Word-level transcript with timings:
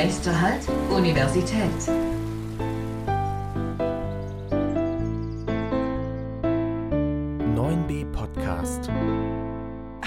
Nächster 0.00 0.40
Halt, 0.40 0.62
Universität. 0.90 1.72
Podcast. 8.12 8.88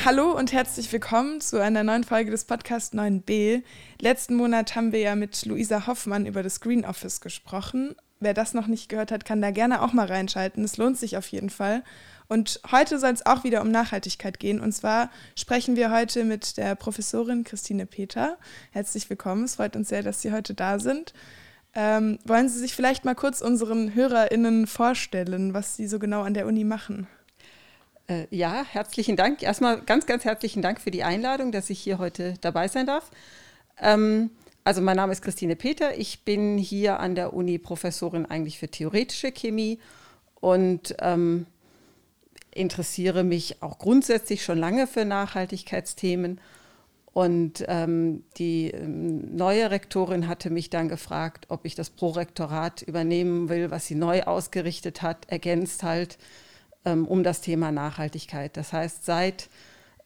Hallo 0.06 0.32
und 0.32 0.54
herzlich 0.54 0.92
willkommen 0.93 1.42
zu 1.42 1.62
einer 1.62 1.84
neuen 1.84 2.06
Folge 2.06 2.32
des 2.32 2.46
Podcasts 2.46 2.96
9b. 2.96 3.64
Letzten 4.00 4.36
Monat 4.36 4.75
haben 4.78 4.93
wir 4.93 5.02
ja 5.02 5.16
mit 5.16 5.46
Luisa 5.46 5.88
Hoffmann 5.88 6.26
über 6.26 6.42
das 6.42 6.62
Green 6.62 6.86
Office 6.86 7.20
gesprochen. 7.20 7.94
Wer 8.22 8.36
das 8.36 8.54
noch 8.54 8.68
nicht 8.68 8.88
gehört 8.88 9.12
hat, 9.12 9.26
kann 9.26 9.42
da 9.42 9.50
gerne 9.50 9.82
auch 9.82 9.94
mal 9.94 10.06
reinschalten. 10.06 10.64
Es 10.64 10.78
lohnt 10.78 10.96
sich 10.96 11.18
auf 11.18 11.28
jeden 11.29 11.50
Fall. 11.50 11.84
Und 12.28 12.62
heute 12.71 13.00
soll 13.00 13.10
es 13.12 13.25
auch 13.25 13.43
wieder 13.43 13.62
um 13.62 13.71
Nachhaltigkeit 13.71 14.39
gehen. 14.39 14.62
Und 14.62 14.74
zwar 14.74 15.10
sprechen 15.36 15.75
wir 15.75 15.92
heute 15.92 16.24
mit 16.24 16.56
der 16.57 16.76
Professorin 16.76 17.43
Christine 17.43 17.88
Peter. 17.88 18.38
Herzlich 18.71 19.10
willkommen. 19.10 19.46
Es 19.46 19.56
freut 19.56 19.76
uns 19.76 19.89
sehr, 19.89 20.04
dass 20.04 20.21
Sie 20.21 20.32
heute 20.32 20.54
da 20.54 20.78
sind. 20.78 21.14
Ähm, 21.74 22.20
wollen 22.24 22.48
Sie 22.48 22.60
sich 22.60 22.76
vielleicht 22.76 23.06
mal 23.06 23.15
kurz 23.15 23.42
unseren 23.42 23.96
HörerInnen 23.96 24.68
vorstellen, 24.68 25.56
was 25.56 25.76
Sie 25.76 25.88
so 25.88 25.98
genau 25.98 26.21
an 26.21 26.36
der 26.36 26.46
Uni 26.46 26.64
machen? 26.64 27.07
Äh, 28.07 28.28
ja, 28.29 28.64
herzlichen 28.70 29.15
Dank. 29.15 29.42
Erstmal 29.42 29.82
ganz, 29.82 30.06
ganz 30.06 30.26
herzlichen 30.26 30.62
Dank 30.62 30.79
für 30.79 30.92
die 30.92 31.04
Einladung, 31.04 31.51
dass 31.51 31.71
ich 31.71 31.79
hier 31.79 31.98
heute 31.98 32.36
dabei 32.42 32.67
sein 32.67 32.86
darf. 32.86 33.09
Ähm, 33.80 34.30
also 34.64 34.81
mein 34.81 34.97
Name 34.97 35.11
ist 35.11 35.22
Christine 35.22 35.56
Peter. 35.56 35.97
Ich 35.97 36.23
bin 36.23 36.58
hier 36.58 37.00
an 37.00 37.16
der 37.16 37.33
Uni 37.33 37.58
Professorin 37.58 38.25
eigentlich 38.25 38.59
für 38.59 38.67
theoretische 38.67 39.31
Chemie 39.31 39.80
und 40.39 40.95
ähm, 41.00 41.45
interessiere 42.54 43.23
mich 43.23 43.62
auch 43.62 43.80
grundsätzlich 43.80 44.44
schon 44.44 44.58
lange 44.58 44.88
für 44.88 45.06
Nachhaltigkeitsthemen. 45.06 46.39
Und 47.14 47.66
ähm, 47.67 48.23
die 48.38 48.72
ähm, 48.72 49.36
neue 49.36 49.70
Rektorin 49.70 50.28
hatte 50.28 50.50
mich 50.50 50.70
dann 50.70 50.88
gefragt, 50.88 51.45
ob 51.50 51.66
ich 51.66 51.76
das 51.76 51.89
Prorektorat 51.89 52.84
übernehmen 52.84 53.50
will, 53.50 53.70
was 53.70 53.88
sie 53.88 53.95
neu 53.95 54.23
ausgerichtet 54.23 55.02
hat, 55.02 55.30
ergänzt 55.30 55.84
halt 55.84 56.17
ähm, 56.86 57.06
um 57.06 57.23
das 57.23 57.42
Thema 57.42 57.72
Nachhaltigkeit. 57.72 58.56
Das 58.56 58.72
heißt, 58.72 59.06
seit 59.06 59.50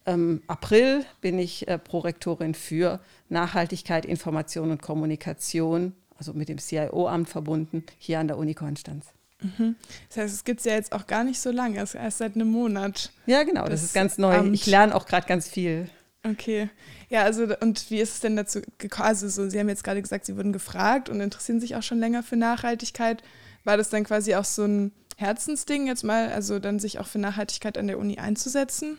ähm, 0.05 0.41
April 0.47 1.05
bin 1.21 1.39
ich 1.39 1.67
äh, 1.67 1.77
Prorektorin 1.77 2.53
für 2.53 2.99
Nachhaltigkeit, 3.29 4.05
Information 4.05 4.71
und 4.71 4.81
Kommunikation, 4.81 5.93
also 6.17 6.33
mit 6.33 6.49
dem 6.49 6.59
CIO-Amt 6.59 7.29
verbunden, 7.29 7.83
hier 7.97 8.19
an 8.19 8.27
der 8.27 8.37
Uni 8.37 8.53
Konstanz. 8.53 9.07
Mhm. 9.41 9.75
Das 10.09 10.17
heißt, 10.17 10.33
es 10.33 10.43
gibt 10.43 10.59
es 10.59 10.65
ja 10.65 10.73
jetzt 10.73 10.91
auch 10.93 11.07
gar 11.07 11.23
nicht 11.23 11.39
so 11.39 11.51
lange, 11.51 11.79
es 11.79 11.93
ist 11.93 12.01
erst 12.01 12.19
seit 12.19 12.35
einem 12.35 12.49
Monat. 12.49 13.11
Ja, 13.25 13.43
genau, 13.43 13.63
das, 13.63 13.81
das 13.81 13.83
ist 13.83 13.93
ganz 13.93 14.17
neu. 14.17 14.35
Amt. 14.35 14.53
Ich 14.53 14.65
lerne 14.65 14.95
auch 14.95 15.05
gerade 15.05 15.27
ganz 15.27 15.47
viel. 15.47 15.89
Okay. 16.23 16.69
Ja, 17.09 17.23
also 17.23 17.47
und 17.59 17.91
wie 17.91 17.99
ist 17.99 18.15
es 18.15 18.19
denn 18.19 18.35
dazu 18.35 18.61
gekommen? 18.77 19.07
Also 19.07 19.29
so, 19.29 19.47
Sie 19.47 19.59
haben 19.59 19.69
jetzt 19.69 19.83
gerade 19.83 20.01
gesagt, 20.01 20.25
Sie 20.25 20.35
wurden 20.37 20.53
gefragt 20.53 21.09
und 21.09 21.21
interessieren 21.21 21.59
sich 21.59 21.75
auch 21.75 21.83
schon 21.83 21.99
länger 21.99 22.23
für 22.23 22.35
Nachhaltigkeit. 22.35 23.21
War 23.63 23.77
das 23.77 23.89
dann 23.89 24.03
quasi 24.03 24.35
auch 24.35 24.45
so 24.45 24.63
ein 24.63 24.91
Herzensding 25.17 25.87
jetzt 25.87 26.03
mal, 26.03 26.31
also 26.31 26.59
dann 26.59 26.79
sich 26.79 26.99
auch 26.99 27.07
für 27.07 27.19
Nachhaltigkeit 27.19 27.77
an 27.77 27.87
der 27.87 27.99
Uni 27.99 28.17
einzusetzen? 28.17 28.97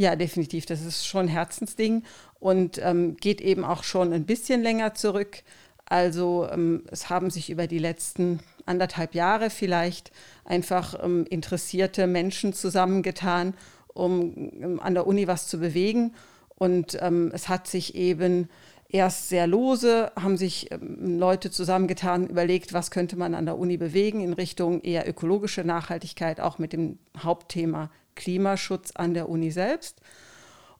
Ja, 0.00 0.16
definitiv. 0.16 0.64
Das 0.64 0.80
ist 0.80 1.06
schon 1.06 1.26
ein 1.26 1.28
Herzensding 1.28 2.04
und 2.38 2.80
ähm, 2.82 3.18
geht 3.18 3.42
eben 3.42 3.66
auch 3.66 3.84
schon 3.84 4.14
ein 4.14 4.24
bisschen 4.24 4.62
länger 4.62 4.94
zurück. 4.94 5.42
Also 5.84 6.48
ähm, 6.50 6.84
es 6.90 7.10
haben 7.10 7.28
sich 7.28 7.50
über 7.50 7.66
die 7.66 7.78
letzten 7.78 8.40
anderthalb 8.64 9.14
Jahre 9.14 9.50
vielleicht 9.50 10.10
einfach 10.46 11.04
ähm, 11.04 11.26
interessierte 11.28 12.06
Menschen 12.06 12.54
zusammengetan, 12.54 13.52
um 13.92 14.50
ähm, 14.62 14.80
an 14.82 14.94
der 14.94 15.06
Uni 15.06 15.28
was 15.28 15.48
zu 15.48 15.58
bewegen. 15.58 16.14
Und 16.56 16.96
ähm, 17.02 17.30
es 17.34 17.50
hat 17.50 17.66
sich 17.66 17.94
eben 17.94 18.48
erst 18.88 19.28
sehr 19.28 19.46
lose, 19.46 20.12
haben 20.18 20.38
sich 20.38 20.72
ähm, 20.72 21.18
Leute 21.18 21.50
zusammengetan, 21.50 22.26
überlegt, 22.26 22.72
was 22.72 22.90
könnte 22.90 23.16
man 23.16 23.34
an 23.34 23.44
der 23.44 23.58
Uni 23.58 23.76
bewegen 23.76 24.22
in 24.22 24.32
Richtung 24.32 24.80
eher 24.80 25.06
ökologische 25.06 25.62
Nachhaltigkeit, 25.62 26.40
auch 26.40 26.58
mit 26.58 26.72
dem 26.72 26.98
Hauptthema 27.18 27.90
Klimaschutz 28.14 28.92
an 28.94 29.14
der 29.14 29.28
Uni 29.28 29.50
selbst. 29.50 30.00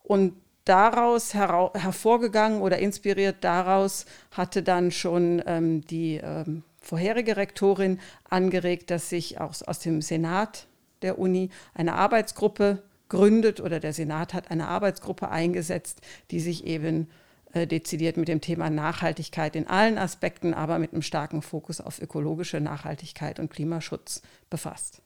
Und 0.02 0.34
daraus 0.64 1.34
hervorgegangen 1.34 2.60
oder 2.60 2.78
inspiriert 2.78 3.36
daraus 3.40 4.06
hatte 4.30 4.62
dann 4.62 4.90
schon 4.90 5.42
ähm, 5.46 5.80
die 5.86 6.20
ähm, 6.22 6.62
vorherige 6.80 7.36
Rektorin 7.36 7.98
angeregt, 8.28 8.90
dass 8.90 9.08
sich 9.08 9.40
aus, 9.40 9.62
aus 9.62 9.78
dem 9.78 10.02
Senat 10.02 10.66
der 11.02 11.18
Uni 11.18 11.50
eine 11.74 11.94
Arbeitsgruppe 11.94 12.82
gründet 13.08 13.60
oder 13.60 13.80
der 13.80 13.92
Senat 13.92 14.34
hat 14.34 14.50
eine 14.50 14.68
Arbeitsgruppe 14.68 15.28
eingesetzt, 15.28 16.00
die 16.30 16.40
sich 16.40 16.64
eben 16.64 17.08
äh, 17.52 17.66
dezidiert 17.66 18.16
mit 18.16 18.28
dem 18.28 18.40
Thema 18.40 18.70
Nachhaltigkeit 18.70 19.56
in 19.56 19.66
allen 19.66 19.98
Aspekten, 19.98 20.54
aber 20.54 20.78
mit 20.78 20.92
einem 20.92 21.02
starken 21.02 21.42
Fokus 21.42 21.80
auf 21.80 22.00
ökologische 22.00 22.60
Nachhaltigkeit 22.60 23.40
und 23.40 23.50
Klimaschutz 23.50 24.22
befasst. 24.48 25.02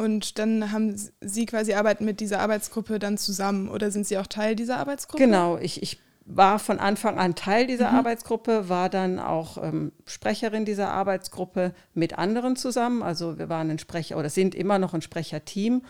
Und 0.00 0.38
dann 0.38 0.72
haben 0.72 0.94
Sie 1.20 1.44
quasi 1.44 1.74
arbeiten 1.74 2.06
mit 2.06 2.20
dieser 2.20 2.40
Arbeitsgruppe 2.40 2.98
dann 2.98 3.18
zusammen 3.18 3.68
oder 3.68 3.90
sind 3.90 4.06
Sie 4.06 4.16
auch 4.16 4.26
Teil 4.26 4.56
dieser 4.56 4.78
Arbeitsgruppe? 4.78 5.22
Genau, 5.22 5.58
ich, 5.58 5.82
ich 5.82 6.00
war 6.24 6.58
von 6.58 6.78
Anfang 6.78 7.18
an 7.18 7.34
Teil 7.34 7.66
dieser 7.66 7.90
mhm. 7.90 7.98
Arbeitsgruppe, 7.98 8.70
war 8.70 8.88
dann 8.88 9.18
auch 9.18 9.62
ähm, 9.62 9.92
Sprecherin 10.06 10.64
dieser 10.64 10.90
Arbeitsgruppe 10.90 11.74
mit 11.92 12.16
anderen 12.18 12.56
zusammen. 12.56 13.02
Also 13.02 13.38
wir 13.38 13.50
waren 13.50 13.68
ein 13.68 13.78
Sprecher 13.78 14.16
oder 14.16 14.30
sind 14.30 14.54
immer 14.54 14.78
noch 14.78 14.94
ein 14.94 15.02
Sprecherteam. 15.02 15.82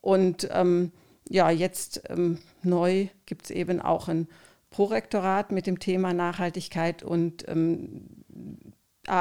Und 0.00 0.48
ähm, 0.52 0.90
ja, 1.28 1.50
jetzt 1.50 2.04
ähm, 2.08 2.38
neu 2.62 3.08
gibt 3.26 3.44
es 3.44 3.50
eben 3.50 3.82
auch 3.82 4.08
ein 4.08 4.26
Prorektorat 4.70 5.52
mit 5.52 5.66
dem 5.66 5.80
Thema 5.80 6.14
Nachhaltigkeit 6.14 7.02
und 7.02 7.46
ähm, 7.46 8.19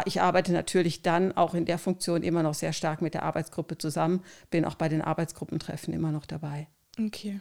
ich 0.05 0.21
arbeite 0.21 0.51
natürlich 0.51 1.01
dann 1.01 1.35
auch 1.35 1.53
in 1.53 1.65
der 1.65 1.77
Funktion 1.77 2.23
immer 2.23 2.43
noch 2.43 2.53
sehr 2.53 2.73
stark 2.73 3.01
mit 3.01 3.13
der 3.13 3.23
Arbeitsgruppe 3.23 3.77
zusammen, 3.77 4.23
bin 4.49 4.65
auch 4.65 4.75
bei 4.75 4.89
den 4.89 5.01
Arbeitsgruppentreffen 5.01 5.93
immer 5.93 6.11
noch 6.11 6.25
dabei. 6.25 6.67
Okay. 6.99 7.39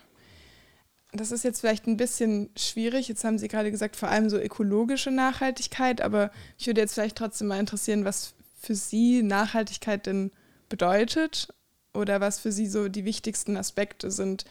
Das 1.12 1.32
ist 1.32 1.42
jetzt 1.42 1.60
vielleicht 1.60 1.86
ein 1.86 1.96
bisschen 1.96 2.50
schwierig. 2.56 3.08
Jetzt 3.08 3.24
haben 3.24 3.38
Sie 3.38 3.48
gerade 3.48 3.70
gesagt, 3.70 3.96
vor 3.96 4.10
allem 4.10 4.28
so 4.28 4.38
ökologische 4.38 5.10
Nachhaltigkeit, 5.10 6.00
aber 6.00 6.30
ich 6.58 6.66
würde 6.66 6.82
jetzt 6.82 6.94
vielleicht 6.94 7.16
trotzdem 7.16 7.48
mal 7.48 7.60
interessieren, 7.60 8.04
was 8.04 8.34
für 8.60 8.74
Sie 8.74 9.22
Nachhaltigkeit 9.22 10.06
denn 10.06 10.30
bedeutet 10.68 11.48
oder 11.94 12.20
was 12.20 12.38
für 12.38 12.52
Sie 12.52 12.66
so 12.66 12.88
die 12.88 13.04
wichtigsten 13.04 13.56
Aspekte 13.56 14.10
sind 14.10 14.44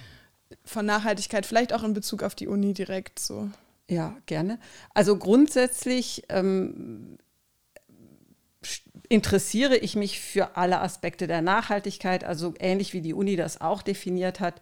von 0.66 0.86
Nachhaltigkeit, 0.86 1.46
vielleicht 1.46 1.74
auch 1.74 1.84
in 1.84 1.94
Bezug 1.94 2.24
auf 2.24 2.34
die 2.34 2.48
Uni 2.48 2.74
direkt 2.74 3.20
so. 3.20 3.50
Ja, 3.90 4.18
gerne. 4.26 4.60
Also 4.94 5.18
grundsätzlich 5.18 6.24
ähm, 6.30 7.18
interessiere 9.10 9.78
ich 9.78 9.96
mich 9.96 10.20
für 10.20 10.58
alle 10.58 10.82
Aspekte 10.82 11.28
der 11.28 11.42
Nachhaltigkeit, 11.42 12.24
also 12.24 12.54
ähnlich 12.60 12.94
wie 12.94 13.02
die 13.02 13.14
Uni 13.14 13.36
das 13.36 13.62
auch 13.62 13.82
definiert 13.82 14.40
hat. 14.40 14.60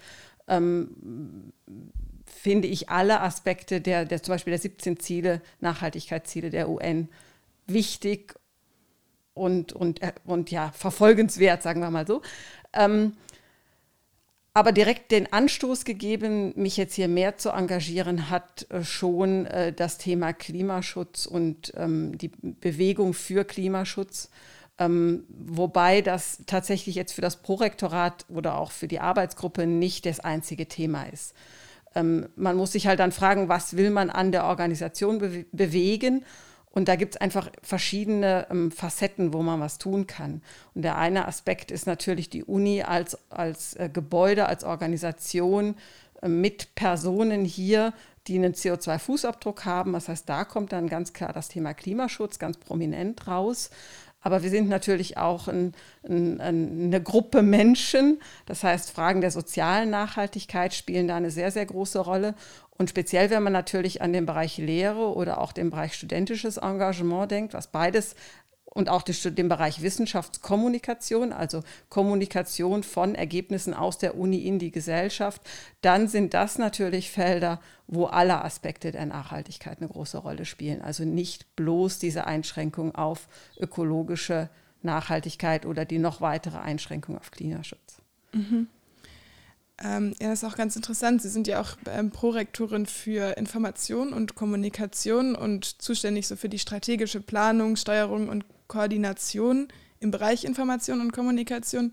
Ähm, 0.48 1.52
finde 2.26 2.68
ich 2.68 2.90
alle 2.90 3.22
Aspekte 3.22 3.82
der, 3.82 4.06
der 4.06 4.22
zum 4.22 4.34
Beispiel 4.34 4.52
der 4.52 4.60
17 4.60 5.00
Ziele, 5.00 5.42
Nachhaltigkeitsziele 5.62 6.50
der 6.50 6.70
UN 6.70 7.10
wichtig 7.66 8.36
und, 9.34 9.74
und, 9.74 10.02
äh, 10.02 10.14
und 10.26 10.52
ja, 10.52 10.72
verfolgenswert, 10.72 11.64
sagen 11.64 11.82
wir 11.82 11.90
mal 11.90 12.06
so. 12.06 12.22
Ähm, 12.74 13.14
aber 14.56 14.72
direkt 14.72 15.12
den 15.12 15.32
Anstoß 15.34 15.84
gegeben, 15.84 16.54
mich 16.56 16.78
jetzt 16.78 16.96
hier 16.96 17.10
mehr 17.10 17.38
zu 17.38 17.50
engagieren, 17.50 18.30
hat 18.30 18.66
äh, 18.70 18.86
schon 18.86 19.46
äh, 19.48 19.74
das 19.74 19.98
Thema 19.98 20.32
Klimaschutz 20.32 21.26
und 21.26 21.74
ähm, 21.76 22.18
die 22.18 22.30
Bewegung 22.30 23.14
für 23.14 23.44
Klimaschutz. 23.44 24.30
Ähm, 24.80 25.26
wobei 25.28 26.02
das 26.02 26.40
tatsächlich 26.46 26.96
jetzt 26.96 27.12
für 27.12 27.22
das 27.22 27.36
Prorektorat 27.36 28.26
oder 28.30 28.58
auch 28.58 28.72
für 28.72 28.88
die 28.88 29.02
Arbeitsgruppe 29.02 29.68
nicht 29.68 30.06
das 30.06 30.22
einzige 30.22 30.70
Thema 30.70 31.04
ist. 31.04 31.34
Ähm, 31.94 32.30
man 32.38 32.56
muss 32.56 32.72
sich 32.72 32.88
halt 32.88 33.02
dann 33.02 33.12
fragen, 33.12 33.50
was 33.50 33.76
will 33.76 33.90
man 33.90 34.10
an 34.10 34.32
der 34.32 34.46
Organisation 34.46 35.20
be 35.20 35.46
bewegen 35.52 36.24
und 36.76 36.90
da 36.90 36.98
gibt 36.98 37.16
es 37.16 37.22
einfach 37.22 37.50
verschiedene 37.64 38.48
ähm, 38.52 38.70
Facetten, 38.70 39.34
wo 39.34 39.42
man 39.42 39.62
was 39.62 39.78
tun 39.78 40.08
kann. 40.08 40.42
Und 40.76 40.82
der 40.82 40.98
eine 40.98 41.26
Aspekt 41.26 41.72
ist 41.72 41.88
natürlich 41.88 42.30
die 42.30 42.44
Uni 42.44 42.84
als, 42.84 43.18
als 43.30 43.76
äh, 43.76 43.90
Gebäude, 43.92 44.46
als 44.48 44.66
Organisation 44.66 45.76
äh, 46.22 46.28
mit 46.28 46.76
Personen 46.76 47.46
hier, 47.46 47.94
die 48.28 48.36
einen 48.36 48.54
CO2-Fußabdruck 48.54 49.64
haben. 49.64 49.94
Das 49.94 50.10
heißt, 50.10 50.28
da 50.28 50.44
kommt 50.44 50.74
dann 50.74 50.90
ganz 50.90 51.14
klar 51.14 51.32
das 51.32 51.48
Thema 51.48 51.74
Klimaschutz 51.74 52.40
ganz 52.40 52.58
prominent 52.58 53.26
raus. 53.26 53.70
Aber 54.26 54.42
wir 54.42 54.50
sind 54.50 54.70
natürlich 54.70 55.18
auch 55.18 55.48
ein, 55.48 55.76
ein, 56.04 56.42
eine 56.42 57.00
Gruppe 57.00 57.44
Menschen. 57.44 58.20
Das 58.48 58.64
heißt, 58.64 58.90
Fragen 58.90 59.22
der 59.22 59.30
sozialen 59.30 59.92
Nachhaltigkeit 59.92 60.74
spielen 60.74 61.08
da 61.08 61.16
eine 61.16 61.30
sehr, 61.30 61.52
sehr 61.52 61.68
große 61.68 62.00
Rolle. 62.00 62.34
Und 62.76 62.90
speziell, 62.90 63.30
wenn 63.30 63.44
man 63.44 63.54
natürlich 63.54 64.02
an 64.02 64.14
den 64.14 64.26
Bereich 64.26 64.58
Lehre 64.58 65.14
oder 65.14 65.40
auch 65.40 65.54
den 65.54 65.70
Bereich 65.70 65.94
studentisches 65.94 66.58
Engagement 66.58 67.30
denkt, 67.30 67.54
was 67.54 67.68
beides 67.68 68.16
und 68.76 68.90
auch 68.90 69.04
den 69.04 69.48
Bereich 69.48 69.82
Wissenschaftskommunikation, 69.82 71.32
also 71.32 71.64
Kommunikation 71.88 72.84
von 72.84 73.16
Ergebnissen 73.16 73.74
aus 73.74 73.98
der 73.98 74.18
Uni 74.18 74.40
in 74.40 74.60
die 74.60 74.70
Gesellschaft, 74.70 75.42
dann 75.82 76.10
sind 76.10 76.34
das 76.34 76.58
natürlich 76.58 77.10
Felder, 77.10 77.62
wo 77.88 78.06
alle 78.06 78.44
Aspekte 78.44 78.92
der 78.92 79.06
Nachhaltigkeit 79.06 79.80
eine 79.80 79.88
große 79.88 80.18
Rolle 80.18 80.44
spielen. 80.44 80.82
Also 80.82 81.06
nicht 81.06 81.56
bloß 81.56 82.00
diese 82.00 82.28
Einschränkung 82.28 82.94
auf 82.94 83.30
ökologische 83.58 84.50
Nachhaltigkeit 84.82 85.66
oder 85.66 85.86
die 85.86 85.98
noch 85.98 86.20
weitere 86.20 86.58
Einschränkung 86.58 87.18
auf 87.18 87.32
Klimaschutz. 87.32 88.02
Mhm. 88.34 88.68
Ähm, 89.82 90.14
ja, 90.20 90.30
das 90.30 90.44
ist 90.44 90.50
auch 90.50 90.58
ganz 90.58 90.76
interessant. 90.76 91.22
Sie 91.22 91.30
sind 91.30 91.48
ja 91.48 91.62
auch 91.62 91.78
ähm, 91.90 92.12
Prorektorin 92.12 92.86
für 92.86 93.38
Information 93.38 94.12
und 94.12 94.36
Kommunikation 94.36 95.34
und 95.36 95.82
zuständig 95.82 96.28
so 96.28 96.36
für 96.36 96.50
die 96.50 96.60
strategische 96.60 97.22
Planung, 97.22 97.78
Steuerung 97.78 98.28
und 98.28 98.46
Koordination 98.68 99.68
im 100.00 100.12
Bereich 100.12 100.46
Information 100.46 101.02
und 101.02 101.12
Kommunikation. 101.12 101.92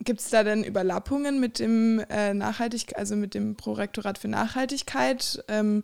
Gibt 0.00 0.20
es 0.20 0.30
da 0.30 0.44
denn 0.44 0.62
Überlappungen 0.62 1.40
mit 1.40 1.58
dem 1.58 2.00
äh, 2.08 2.32
Nachhaltig 2.32 2.96
also 2.96 3.16
mit 3.16 3.34
dem 3.34 3.56
Prorektorat 3.56 4.18
für 4.18 4.28
Nachhaltigkeit? 4.28 5.42
Ähm, 5.48 5.82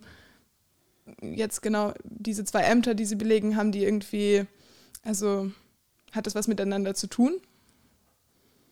jetzt 1.21 1.61
genau 1.61 1.93
diese 2.03 2.45
zwei 2.45 2.61
Ämter, 2.61 2.95
die 2.95 3.05
Sie 3.05 3.15
belegen, 3.15 3.57
haben 3.57 3.71
die 3.71 3.83
irgendwie, 3.83 4.45
also 5.03 5.51
hat 6.13 6.27
das 6.27 6.35
was 6.35 6.47
miteinander 6.47 6.95
zu 6.95 7.07
tun? 7.07 7.33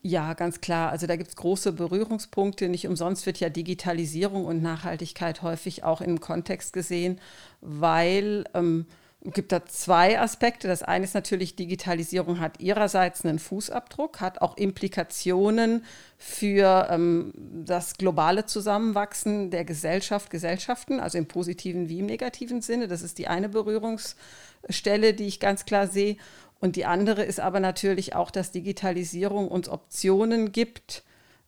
Ja, 0.06 0.34
ganz 0.34 0.60
klar. 0.60 0.92
Also 0.92 1.08
da 1.08 1.16
gibt 1.16 1.30
es 1.30 1.36
große 1.38 1.72
Berührungspunkte. 1.72 2.68
Nicht 2.68 2.88
umsonst 2.88 3.26
wird 3.26 3.40
ja 3.40 3.50
Digitalisierung 3.50 4.46
und 4.46 4.62
Nachhaltigkeit 4.62 5.42
häufig 5.42 5.86
auch 5.86 6.02
im 6.02 6.20
Kontext 6.20 6.74
gesehen, 6.74 7.22
weil 7.62 8.44
ähm, 8.54 8.86
gibt 9.26 9.52
da 9.52 9.66
zwei 9.66 10.20
Aspekte. 10.20 10.68
Das 10.68 10.84
eine 10.84 11.06
ist 11.06 11.14
natürlich, 11.14 11.56
Digitalisierung 11.56 12.40
hat 12.40 12.60
ihrerseits 12.60 13.24
einen 13.24 13.40
Fußabdruck, 13.40 14.20
hat 14.20 14.42
auch 14.42 14.58
Implikationen 14.58 15.86
für 16.18 16.88
ähm, 16.90 17.34
das 17.66 17.98
globale 17.98 18.46
Zusammenwachsen 18.46 19.50
der 19.50 19.64
Gesellschaft, 19.64 20.30
Gesellschaften, 20.30 21.00
also 21.00 21.18
im 21.18 21.28
positiven 21.28 21.88
wie 21.88 22.00
im 22.00 22.06
negativen 22.06 22.62
Sinne. 22.62 22.88
Das 22.88 23.02
ist 23.02 23.18
die 23.18 23.28
eine 23.28 23.50
Berührungsstelle, 23.50 25.14
die 25.14 25.28
ich 25.28 25.40
ganz 25.40 25.66
klar 25.66 25.88
sehe. 25.88 26.18
Und 26.60 26.76
die 26.76 26.86
andere 26.86 27.24
ist 27.24 27.40
aber 27.40 27.60
natürlich 27.60 28.16
auch, 28.16 28.32
dass 28.32 28.52
Digitalisierung 28.52 29.48
uns 29.48 29.70
Optionen 29.70 30.52
gibt, 30.52 31.04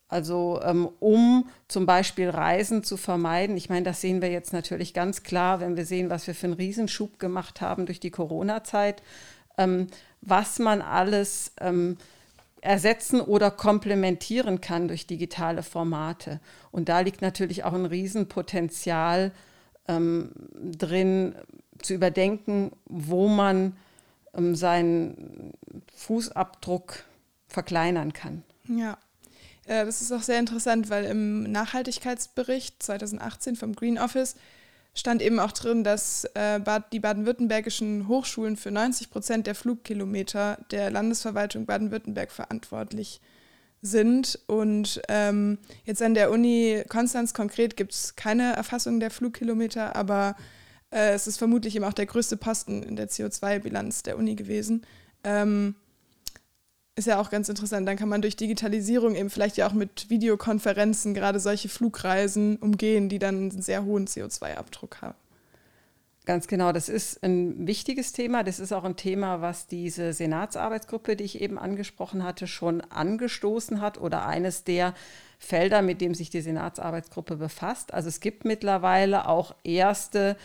also 0.08 0.60
ähm, 0.64 0.90
um 1.00 1.50
zum 1.68 1.86
Beispiel 1.86 2.30
Reisen 2.30 2.84
zu 2.84 2.98
vermeiden. 2.98 3.58
Ich 3.58 3.70
meine, 3.70 3.84
das 3.84 4.02
sehen 4.02 4.22
wir 4.22 4.30
jetzt 4.30 4.54
natürlich 4.54 4.94
ganz 4.94 5.24
klar, 5.24 5.60
wenn 5.60 5.78
wir 5.78 5.86
sehen, 5.86 6.10
was 6.10 6.28
wir 6.28 6.36
für 6.36 6.48
einen 6.48 6.54
Riesenschub 6.54 7.20
gemacht 7.20 7.62
haben 7.62 7.86
durch 7.86 8.00
die 8.00 8.12
Corona-Zeit, 8.12 9.02
ähm, 9.58 9.88
was 10.22 10.60
man 10.60 10.82
alles 10.82 11.54
ähm, 11.60 11.98
ersetzen 12.62 13.22
oder 13.22 13.52
komplementieren 13.52 14.62
kann 14.62 14.88
durch 14.88 15.08
digitale 15.08 15.64
Formate. 15.64 16.40
Und 16.72 16.90
da 16.90 17.00
liegt 17.00 17.22
natürlich 17.22 17.64
auch 17.64 17.74
ein 17.74 17.86
Riesenpotenzial 17.86 19.32
ähm, 19.88 20.32
drin, 20.54 21.36
zu 21.82 21.94
überdenken, 21.94 22.72
wo 22.86 23.28
man 23.28 23.76
ähm, 24.34 24.56
seinen 24.56 25.54
Fußabdruck 25.96 27.04
verkleinern 27.48 28.14
kann. 28.14 28.44
Ja. 28.68 28.98
Äh, 29.66 29.86
das 29.86 30.02
ist 30.02 30.12
auch 30.12 30.22
sehr 30.22 30.40
interessant, 30.40 30.90
weil 30.90 31.06
im 31.06 31.44
Nachhaltigkeitsbericht 31.44 32.82
2018 32.82 33.56
vom 33.56 33.76
Green 33.76 33.98
Office 33.98 34.36
stand 34.94 35.22
eben 35.22 35.40
auch 35.40 35.52
drin, 35.52 35.84
dass 35.84 36.24
äh, 36.36 36.60
die 36.94 37.00
baden-württembergischen 37.00 38.08
Hochschulen 38.08 38.56
für 38.56 38.72
90 38.72 39.10
Prozent 39.10 39.46
der 39.48 39.56
Flugkilometer 39.56 40.58
der 40.72 40.90
Landesverwaltung 40.90 41.66
Baden-Württemberg 41.66 42.32
verantwortlich 42.32 43.20
sind. 43.82 44.40
Und 44.48 45.02
ähm, 45.10 45.58
jetzt 45.84 46.02
an 46.02 46.14
der 46.14 46.32
Uni 46.32 46.84
Konstanz 46.88 47.34
konkret 47.34 47.76
gibt 47.76 47.94
es 47.94 48.16
keine 48.16 48.54
Erfassung 48.54 49.00
der 49.02 49.12
Flugkilometer, 49.12 49.96
aber 49.98 50.36
äh, 50.92 51.12
es 51.12 51.28
ist 51.28 51.38
vermutlich 51.38 51.76
eben 51.76 51.86
auch 51.86 51.94
der 51.94 52.06
größte 52.06 52.38
Posten 52.38 52.82
in 52.82 52.96
der 52.96 53.10
CO2-Bilanz 53.10 54.04
der 54.04 54.18
Uni 54.18 54.36
gewesen. 54.36 54.86
Ähm, 55.26 55.76
ist 56.96 57.08
ja 57.08 57.20
auch 57.20 57.30
ganz 57.30 57.50
interessant. 57.50 57.88
Dann 57.88 57.98
kann 57.98 58.10
man 58.10 58.22
durch 58.22 58.38
Digitalisierung 58.38 59.16
eben 59.16 59.30
vielleicht 59.30 59.58
ja 59.58 59.68
auch 59.68 59.74
mit 59.74 60.10
Videokonferenzen 60.10 61.14
gerade 61.14 61.40
solche 61.40 61.70
Flugreisen 61.70 62.58
umgehen, 62.58 63.10
die 63.10 63.20
dann 63.20 63.52
einen 63.52 63.62
sehr 63.62 63.84
hohen 63.84 64.08
CO2-Abdruck 64.08 65.02
haben. 65.02 65.16
Ganz 66.26 66.48
genau, 66.48 66.72
das 66.72 66.90
ist 66.90 67.24
ein 67.24 67.68
wichtiges 67.68 68.12
Thema. 68.12 68.44
Das 68.44 68.60
ist 68.60 68.72
auch 68.72 68.84
ein 68.84 68.96
Thema, 68.96 69.42
was 69.42 69.68
diese 69.68 70.12
Senatsarbeitsgruppe, 70.12 71.16
die 71.16 71.24
ich 71.24 71.40
eben 71.40 71.60
angesprochen 71.60 72.24
hatte, 72.24 72.48
schon 72.48 72.82
angestoßen 72.82 73.80
hat 73.80 74.00
oder 74.00 74.26
eines 74.26 74.64
der 74.64 74.96
Felder, 75.38 75.84
mit 75.84 76.02
dem 76.02 76.16
sich 76.16 76.32
die 76.32 76.42
Senatsarbeitsgruppe 76.42 77.36
befasst. 77.36 77.94
Also 77.94 78.08
es 78.08 78.22
gibt 78.22 78.44
mittlerweile 78.44 79.28
auch 79.28 79.54
erste 79.64 80.36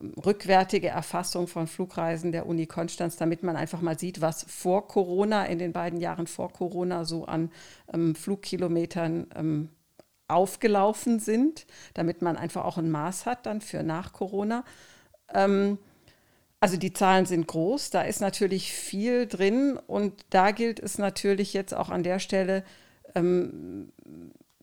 rückwärtige 0.00 0.88
Erfassung 0.88 1.46
von 1.46 1.66
Flugreisen 1.66 2.32
der 2.32 2.46
Uni 2.46 2.66
Konstanz, 2.66 3.16
damit 3.16 3.42
man 3.42 3.56
einfach 3.56 3.80
mal 3.80 3.98
sieht, 3.98 4.20
was 4.20 4.44
vor 4.48 4.86
Corona, 4.86 5.46
in 5.46 5.58
den 5.58 5.72
beiden 5.72 6.00
Jahren 6.00 6.26
vor 6.26 6.52
Corona 6.52 7.04
so 7.04 7.24
an 7.24 7.50
ähm, 7.92 8.14
Flugkilometern 8.14 9.26
ähm, 9.34 9.70
aufgelaufen 10.28 11.18
sind, 11.18 11.66
damit 11.94 12.20
man 12.20 12.36
einfach 12.36 12.64
auch 12.64 12.78
ein 12.78 12.90
Maß 12.90 13.26
hat 13.26 13.46
dann 13.46 13.60
für 13.60 13.82
nach 13.82 14.12
Corona. 14.12 14.64
Ähm, 15.32 15.78
also 16.60 16.76
die 16.76 16.92
Zahlen 16.92 17.26
sind 17.26 17.46
groß, 17.46 17.90
da 17.90 18.02
ist 18.02 18.20
natürlich 18.20 18.72
viel 18.72 19.26
drin 19.26 19.78
und 19.86 20.24
da 20.30 20.50
gilt 20.50 20.80
es 20.80 20.98
natürlich 20.98 21.52
jetzt 21.52 21.74
auch 21.74 21.90
an 21.90 22.02
der 22.02 22.18
Stelle, 22.18 22.64
ähm, 23.14 23.92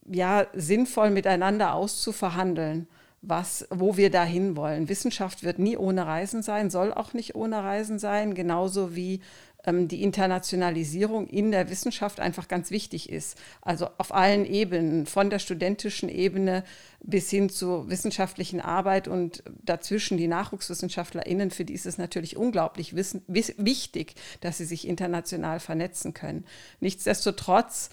ja, 0.06 0.46
sinnvoll 0.52 1.10
miteinander 1.10 1.74
auszuverhandeln 1.74 2.88
was, 3.26 3.66
wo 3.70 3.96
wir 3.96 4.10
dahin 4.10 4.56
wollen. 4.56 4.88
Wissenschaft 4.88 5.42
wird 5.42 5.58
nie 5.58 5.76
ohne 5.76 6.06
Reisen 6.06 6.42
sein, 6.42 6.70
soll 6.70 6.92
auch 6.92 7.12
nicht 7.12 7.34
ohne 7.34 7.62
Reisen 7.62 7.98
sein, 7.98 8.34
genauso 8.34 8.94
wie 8.94 9.20
ähm, 9.66 9.88
die 9.88 10.02
Internationalisierung 10.02 11.26
in 11.26 11.50
der 11.50 11.70
Wissenschaft 11.70 12.20
einfach 12.20 12.48
ganz 12.48 12.70
wichtig 12.70 13.08
ist. 13.08 13.38
Also 13.62 13.88
auf 13.98 14.14
allen 14.14 14.44
Ebenen, 14.44 15.06
von 15.06 15.30
der 15.30 15.38
studentischen 15.38 16.08
Ebene 16.08 16.64
bis 17.02 17.30
hin 17.30 17.48
zur 17.48 17.88
wissenschaftlichen 17.90 18.60
Arbeit 18.60 19.08
und 19.08 19.42
dazwischen 19.62 20.18
die 20.18 20.28
NachwuchswissenschaftlerInnen, 20.28 21.50
für 21.50 21.64
die 21.64 21.74
ist 21.74 21.86
es 21.86 21.98
natürlich 21.98 22.36
unglaublich 22.36 22.94
wissen, 22.94 23.22
wichtig, 23.26 24.14
dass 24.40 24.58
sie 24.58 24.64
sich 24.64 24.86
international 24.86 25.60
vernetzen 25.60 26.14
können. 26.14 26.44
Nichtsdestotrotz 26.80 27.90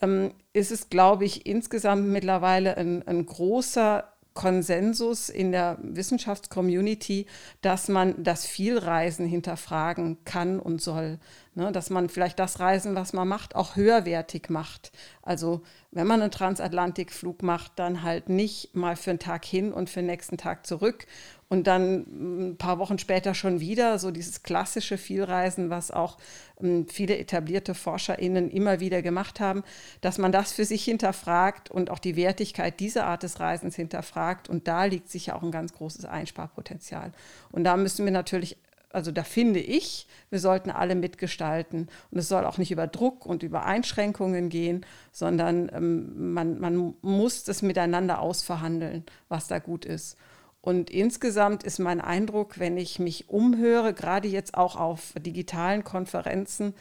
ähm, 0.00 0.32
ist 0.52 0.70
es, 0.70 0.88
glaube 0.88 1.24
ich, 1.24 1.46
insgesamt 1.46 2.08
mittlerweile 2.08 2.76
ein, 2.76 3.06
ein 3.06 3.26
großer 3.26 4.11
Konsensus 4.34 5.28
in 5.28 5.52
der 5.52 5.78
Wissenschaftscommunity, 5.82 7.26
dass 7.60 7.88
man 7.88 8.22
das 8.22 8.46
Vielreisen 8.46 9.26
hinterfragen 9.26 10.18
kann 10.24 10.58
und 10.58 10.80
soll. 10.80 11.18
Ne? 11.54 11.70
Dass 11.72 11.90
man 11.90 12.08
vielleicht 12.08 12.38
das 12.38 12.60
Reisen, 12.60 12.94
was 12.94 13.12
man 13.12 13.28
macht, 13.28 13.54
auch 13.54 13.76
höherwertig 13.76 14.48
macht. 14.48 14.92
Also 15.22 15.62
wenn 15.90 16.06
man 16.06 16.22
einen 16.22 16.30
Transatlantikflug 16.30 17.42
macht, 17.42 17.72
dann 17.76 18.02
halt 18.02 18.28
nicht 18.28 18.74
mal 18.74 18.96
für 18.96 19.10
einen 19.10 19.18
Tag 19.18 19.44
hin 19.44 19.72
und 19.72 19.90
für 19.90 20.00
den 20.00 20.06
nächsten 20.06 20.38
Tag 20.38 20.66
zurück 20.66 21.06
und 21.52 21.66
dann 21.66 22.06
ein 22.52 22.56
paar 22.56 22.78
Wochen 22.78 22.98
später 22.98 23.34
schon 23.34 23.60
wieder 23.60 23.98
so 23.98 24.10
dieses 24.10 24.42
klassische 24.42 24.96
Vielreisen, 24.96 25.68
was 25.68 25.90
auch 25.90 26.16
ähm, 26.62 26.86
viele 26.88 27.18
etablierte 27.18 27.74
ForscherInnen 27.74 28.50
immer 28.50 28.80
wieder 28.80 29.02
gemacht 29.02 29.38
haben, 29.38 29.62
dass 30.00 30.16
man 30.16 30.32
das 30.32 30.52
für 30.52 30.64
sich 30.64 30.82
hinterfragt 30.82 31.70
und 31.70 31.90
auch 31.90 31.98
die 31.98 32.16
Wertigkeit 32.16 32.80
dieser 32.80 33.04
Art 33.04 33.22
des 33.22 33.38
Reisens 33.38 33.76
hinterfragt. 33.76 34.48
Und 34.48 34.66
da 34.66 34.86
liegt 34.86 35.10
sicher 35.10 35.36
auch 35.36 35.42
ein 35.42 35.50
ganz 35.50 35.74
großes 35.74 36.06
Einsparpotenzial. 36.06 37.12
Und 37.50 37.64
da 37.64 37.76
müssen 37.76 38.06
wir 38.06 38.12
natürlich 38.12 38.56
also 38.90 39.10
da 39.10 39.22
finde 39.22 39.60
ich, 39.60 40.06
wir 40.28 40.38
sollten 40.38 40.70
alle 40.70 40.94
mitgestalten. 40.94 41.88
Und 42.10 42.18
es 42.18 42.28
soll 42.28 42.44
auch 42.44 42.58
nicht 42.58 42.70
über 42.70 42.86
Druck 42.86 43.24
und 43.24 43.42
über 43.42 43.64
Einschränkungen 43.64 44.50
gehen, 44.50 44.84
sondern 45.12 45.70
ähm, 45.74 46.32
man, 46.32 46.58
man 46.58 46.94
muss 47.02 47.44
das 47.44 47.60
miteinander 47.60 48.20
ausverhandeln, 48.20 49.04
was 49.28 49.48
da 49.48 49.58
gut 49.58 49.86
ist. 49.86 50.16
Und 50.62 50.90
insgesamt 50.90 51.64
ist 51.64 51.80
mein 51.80 52.00
Eindruck, 52.00 52.58
wenn 52.60 52.78
ich 52.78 53.00
mich 53.00 53.28
umhöre, 53.28 53.92
gerade 53.92 54.28
jetzt 54.28 54.54
auch 54.54 54.76
auf 54.76 55.12
digitalen 55.18 55.82
Konferenzen 55.82 56.74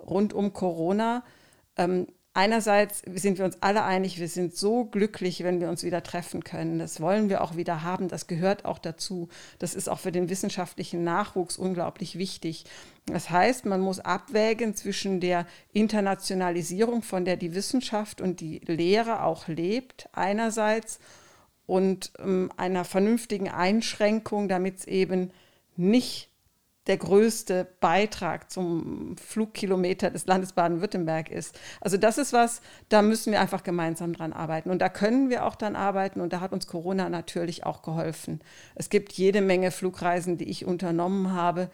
rund 0.00 0.34
um 0.34 0.52
Corona, 0.52 1.22
ähm, 1.76 2.08
einerseits 2.34 3.02
sind 3.14 3.38
wir 3.38 3.44
uns 3.44 3.58
alle 3.62 3.84
einig, 3.84 4.18
wir 4.18 4.28
sind 4.28 4.56
so 4.56 4.84
glücklich, 4.84 5.44
wenn 5.44 5.60
wir 5.60 5.68
uns 5.68 5.84
wieder 5.84 6.02
treffen 6.02 6.42
können. 6.42 6.80
Das 6.80 7.00
wollen 7.00 7.28
wir 7.28 7.42
auch 7.42 7.56
wieder 7.56 7.82
haben. 7.82 8.08
Das 8.08 8.26
gehört 8.26 8.64
auch 8.64 8.78
dazu. 8.78 9.28
Das 9.60 9.74
ist 9.74 9.88
auch 9.88 10.00
für 10.00 10.12
den 10.12 10.28
wissenschaftlichen 10.28 11.04
Nachwuchs 11.04 11.56
unglaublich 11.56 12.18
wichtig. 12.18 12.64
Das 13.06 13.30
heißt, 13.30 13.66
man 13.66 13.80
muss 13.80 14.00
abwägen 14.00 14.74
zwischen 14.74 15.20
der 15.20 15.46
Internationalisierung, 15.72 17.02
von 17.02 17.24
der 17.24 17.36
die 17.36 17.54
Wissenschaft 17.54 18.20
und 18.20 18.40
die 18.40 18.58
Lehre 18.66 19.22
auch 19.22 19.48
lebt, 19.48 20.08
einerseits 20.12 20.98
und 21.68 22.12
ähm, 22.18 22.50
einer 22.56 22.84
vernünftigen 22.84 23.50
Einschränkung, 23.50 24.48
damit 24.48 24.78
es 24.78 24.84
eben 24.86 25.30
nicht 25.76 26.30
der 26.86 26.96
größte 26.96 27.68
Beitrag 27.80 28.50
zum 28.50 29.14
Flugkilometer 29.18 30.10
des 30.10 30.24
Landes 30.24 30.54
Baden-Württemberg 30.54 31.30
ist. 31.30 31.60
Also 31.82 31.98
das 31.98 32.16
ist 32.16 32.32
was, 32.32 32.62
da 32.88 33.02
müssen 33.02 33.30
wir 33.32 33.40
einfach 33.42 33.62
gemeinsam 33.62 34.14
dran 34.14 34.32
arbeiten. 34.32 34.70
Und 34.70 34.80
da 34.80 34.88
können 34.88 35.28
wir 35.28 35.44
auch 35.44 35.54
dann 35.56 35.76
arbeiten. 35.76 36.22
Und 36.22 36.32
da 36.32 36.40
hat 36.40 36.52
uns 36.52 36.66
Corona 36.66 37.10
natürlich 37.10 37.66
auch 37.66 37.82
geholfen. 37.82 38.40
Es 38.74 38.88
gibt 38.88 39.12
jede 39.12 39.42
Menge 39.42 39.70
Flugreisen, 39.70 40.38
die 40.38 40.48
ich 40.48 40.64
unternommen 40.64 41.34
habe 41.34 41.70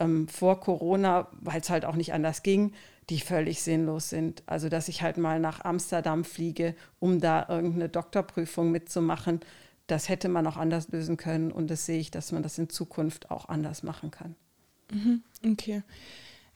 ähm, 0.00 0.26
vor 0.26 0.58
Corona, 0.58 1.28
weil 1.40 1.60
es 1.60 1.70
halt 1.70 1.84
auch 1.84 1.94
nicht 1.94 2.12
anders 2.12 2.42
ging, 2.42 2.72
die 3.10 3.20
völlig 3.20 3.62
sinnlos 3.62 4.10
sind. 4.10 4.42
Also 4.46 4.68
dass 4.68 4.88
ich 4.88 5.02
halt 5.02 5.16
mal 5.16 5.40
nach 5.40 5.64
Amsterdam 5.64 6.24
fliege, 6.24 6.74
um 6.98 7.20
da 7.20 7.46
irgendeine 7.48 7.88
Doktorprüfung 7.88 8.70
mitzumachen 8.70 9.40
das 9.86 10.08
hätte 10.08 10.28
man 10.28 10.46
auch 10.46 10.56
anders 10.56 10.88
lösen 10.88 11.16
können 11.16 11.52
und 11.52 11.70
das 11.70 11.86
sehe 11.86 12.00
ich, 12.00 12.10
dass 12.10 12.32
man 12.32 12.42
das 12.42 12.58
in 12.58 12.68
Zukunft 12.68 13.30
auch 13.30 13.48
anders 13.48 13.82
machen 13.82 14.10
kann. 14.10 14.34
Mhm, 14.92 15.22
okay. 15.44 15.82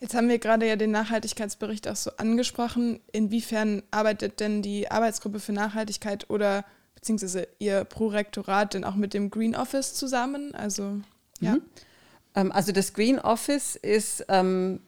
Jetzt 0.00 0.14
haben 0.14 0.28
wir 0.28 0.38
gerade 0.38 0.66
ja 0.66 0.76
den 0.76 0.90
Nachhaltigkeitsbericht 0.90 1.86
auch 1.86 1.96
so 1.96 2.10
angesprochen. 2.16 3.00
Inwiefern 3.12 3.82
arbeitet 3.90 4.40
denn 4.40 4.62
die 4.62 4.90
Arbeitsgruppe 4.90 5.40
für 5.40 5.52
Nachhaltigkeit 5.52 6.30
oder 6.30 6.64
beziehungsweise 6.94 7.46
Ihr 7.58 7.84
Prorektorat 7.84 8.74
denn 8.74 8.84
auch 8.84 8.94
mit 8.94 9.14
dem 9.14 9.30
Green 9.30 9.54
Office 9.54 9.94
zusammen? 9.94 10.54
Also, 10.54 11.00
ja. 11.40 11.54
Mhm. 11.54 11.62
Ähm, 12.34 12.52
also 12.52 12.72
das 12.72 12.94
Green 12.94 13.18
Office 13.18 13.76
ist 13.76 14.24
ähm, 14.28 14.80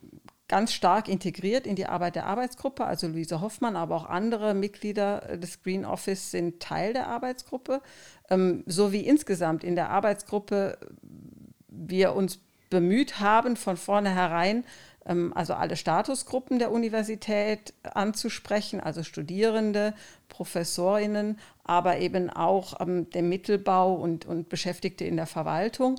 ganz 0.52 0.74
stark 0.74 1.08
integriert 1.08 1.66
in 1.66 1.76
die 1.76 1.86
Arbeit 1.86 2.14
der 2.14 2.26
Arbeitsgruppe. 2.26 2.84
Also 2.84 3.06
Luise 3.06 3.40
Hoffmann, 3.40 3.74
aber 3.74 3.96
auch 3.96 4.04
andere 4.04 4.52
Mitglieder 4.52 5.38
des 5.38 5.62
Green 5.62 5.86
Office 5.86 6.30
sind 6.30 6.60
Teil 6.60 6.92
der 6.92 7.06
Arbeitsgruppe. 7.06 7.80
Ähm, 8.28 8.62
so 8.66 8.92
wie 8.92 9.00
insgesamt 9.00 9.64
in 9.64 9.76
der 9.76 9.88
Arbeitsgruppe 9.88 10.76
wir 11.68 12.14
uns 12.14 12.38
bemüht 12.68 13.18
haben, 13.18 13.56
von 13.56 13.78
vornherein 13.78 14.64
ähm, 15.06 15.32
also 15.34 15.54
alle 15.54 15.74
Statusgruppen 15.74 16.58
der 16.58 16.70
Universität 16.70 17.72
anzusprechen, 17.82 18.78
also 18.78 19.02
Studierende, 19.02 19.94
Professorinnen, 20.28 21.38
aber 21.64 21.96
eben 21.96 22.28
auch 22.28 22.78
ähm, 22.78 23.08
den 23.08 23.30
Mittelbau 23.30 23.94
und, 23.94 24.26
und 24.26 24.50
Beschäftigte 24.50 25.06
in 25.06 25.16
der 25.16 25.26
Verwaltung. 25.26 25.98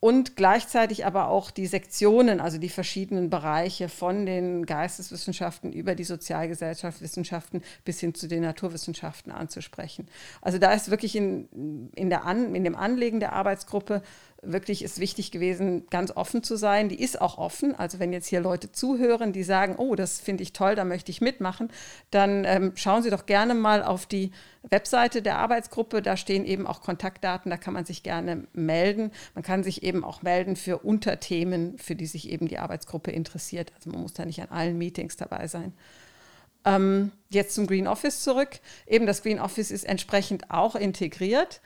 Und 0.00 0.34
gleichzeitig 0.34 1.04
aber 1.04 1.28
auch 1.28 1.50
die 1.50 1.66
Sektionen, 1.66 2.40
also 2.40 2.56
die 2.56 2.70
verschiedenen 2.70 3.28
Bereiche 3.28 3.90
von 3.90 4.24
den 4.24 4.64
Geisteswissenschaften 4.64 5.74
über 5.74 5.94
die 5.94 6.04
Sozialgesellschaftswissenschaften 6.04 7.62
bis 7.84 8.00
hin 8.00 8.14
zu 8.14 8.26
den 8.26 8.42
Naturwissenschaften 8.42 9.30
anzusprechen. 9.30 10.08
Also 10.40 10.56
da 10.56 10.72
ist 10.72 10.90
wirklich 10.90 11.16
in, 11.16 11.90
in, 11.94 12.08
der 12.08 12.24
An, 12.24 12.54
in 12.54 12.64
dem 12.64 12.76
Anlegen 12.76 13.20
der 13.20 13.34
Arbeitsgruppe 13.34 14.02
wirklich 14.42 14.82
ist 14.82 15.00
wichtig 15.00 15.30
gewesen, 15.30 15.86
ganz 15.90 16.10
offen 16.16 16.42
zu 16.42 16.56
sein. 16.56 16.88
Die 16.88 17.00
ist 17.00 17.20
auch 17.20 17.38
offen. 17.38 17.74
Also 17.74 17.98
wenn 17.98 18.12
jetzt 18.12 18.26
hier 18.26 18.40
Leute 18.40 18.72
zuhören, 18.72 19.32
die 19.32 19.42
sagen, 19.42 19.76
oh, 19.76 19.94
das 19.94 20.20
finde 20.20 20.42
ich 20.42 20.52
toll, 20.52 20.74
da 20.74 20.84
möchte 20.84 21.10
ich 21.10 21.20
mitmachen, 21.20 21.70
dann 22.10 22.44
ähm, 22.44 22.72
schauen 22.74 23.02
Sie 23.02 23.10
doch 23.10 23.26
gerne 23.26 23.54
mal 23.54 23.82
auf 23.82 24.06
die 24.06 24.30
Webseite 24.68 25.22
der 25.22 25.38
Arbeitsgruppe. 25.38 26.02
Da 26.02 26.16
stehen 26.16 26.44
eben 26.44 26.66
auch 26.66 26.82
Kontaktdaten, 26.82 27.50
da 27.50 27.56
kann 27.56 27.74
man 27.74 27.84
sich 27.84 28.02
gerne 28.02 28.46
melden. 28.52 29.12
Man 29.34 29.44
kann 29.44 29.62
sich 29.62 29.82
eben 29.82 30.04
auch 30.04 30.22
melden 30.22 30.56
für 30.56 30.78
Unterthemen, 30.78 31.78
für 31.78 31.94
die 31.94 32.06
sich 32.06 32.30
eben 32.30 32.48
die 32.48 32.58
Arbeitsgruppe 32.58 33.10
interessiert. 33.10 33.72
Also 33.76 33.90
man 33.90 34.00
muss 34.00 34.14
da 34.14 34.24
nicht 34.24 34.40
an 34.40 34.48
allen 34.48 34.78
Meetings 34.78 35.16
dabei 35.16 35.46
sein. 35.48 35.74
Ähm, 36.64 37.12
jetzt 37.30 37.54
zum 37.54 37.66
Green 37.66 37.86
Office 37.86 38.22
zurück. 38.22 38.60
Eben 38.86 39.06
das 39.06 39.22
Green 39.22 39.40
Office 39.40 39.70
ist 39.70 39.84
entsprechend 39.84 40.50
auch 40.50 40.76
integriert. 40.76 41.60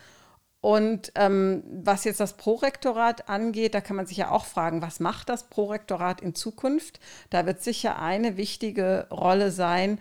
Und 0.64 1.12
ähm, 1.14 1.62
was 1.66 2.04
jetzt 2.04 2.20
das 2.20 2.38
Prorektorat 2.38 3.28
angeht, 3.28 3.74
da 3.74 3.82
kann 3.82 3.96
man 3.96 4.06
sich 4.06 4.16
ja 4.16 4.30
auch 4.30 4.46
fragen, 4.46 4.80
was 4.80 4.98
macht 4.98 5.28
das 5.28 5.50
Prorektorat 5.50 6.22
in 6.22 6.34
Zukunft? 6.34 7.00
Da 7.28 7.44
wird 7.44 7.62
sicher 7.62 8.00
eine 8.00 8.38
wichtige 8.38 9.06
Rolle 9.10 9.50
sein, 9.50 10.00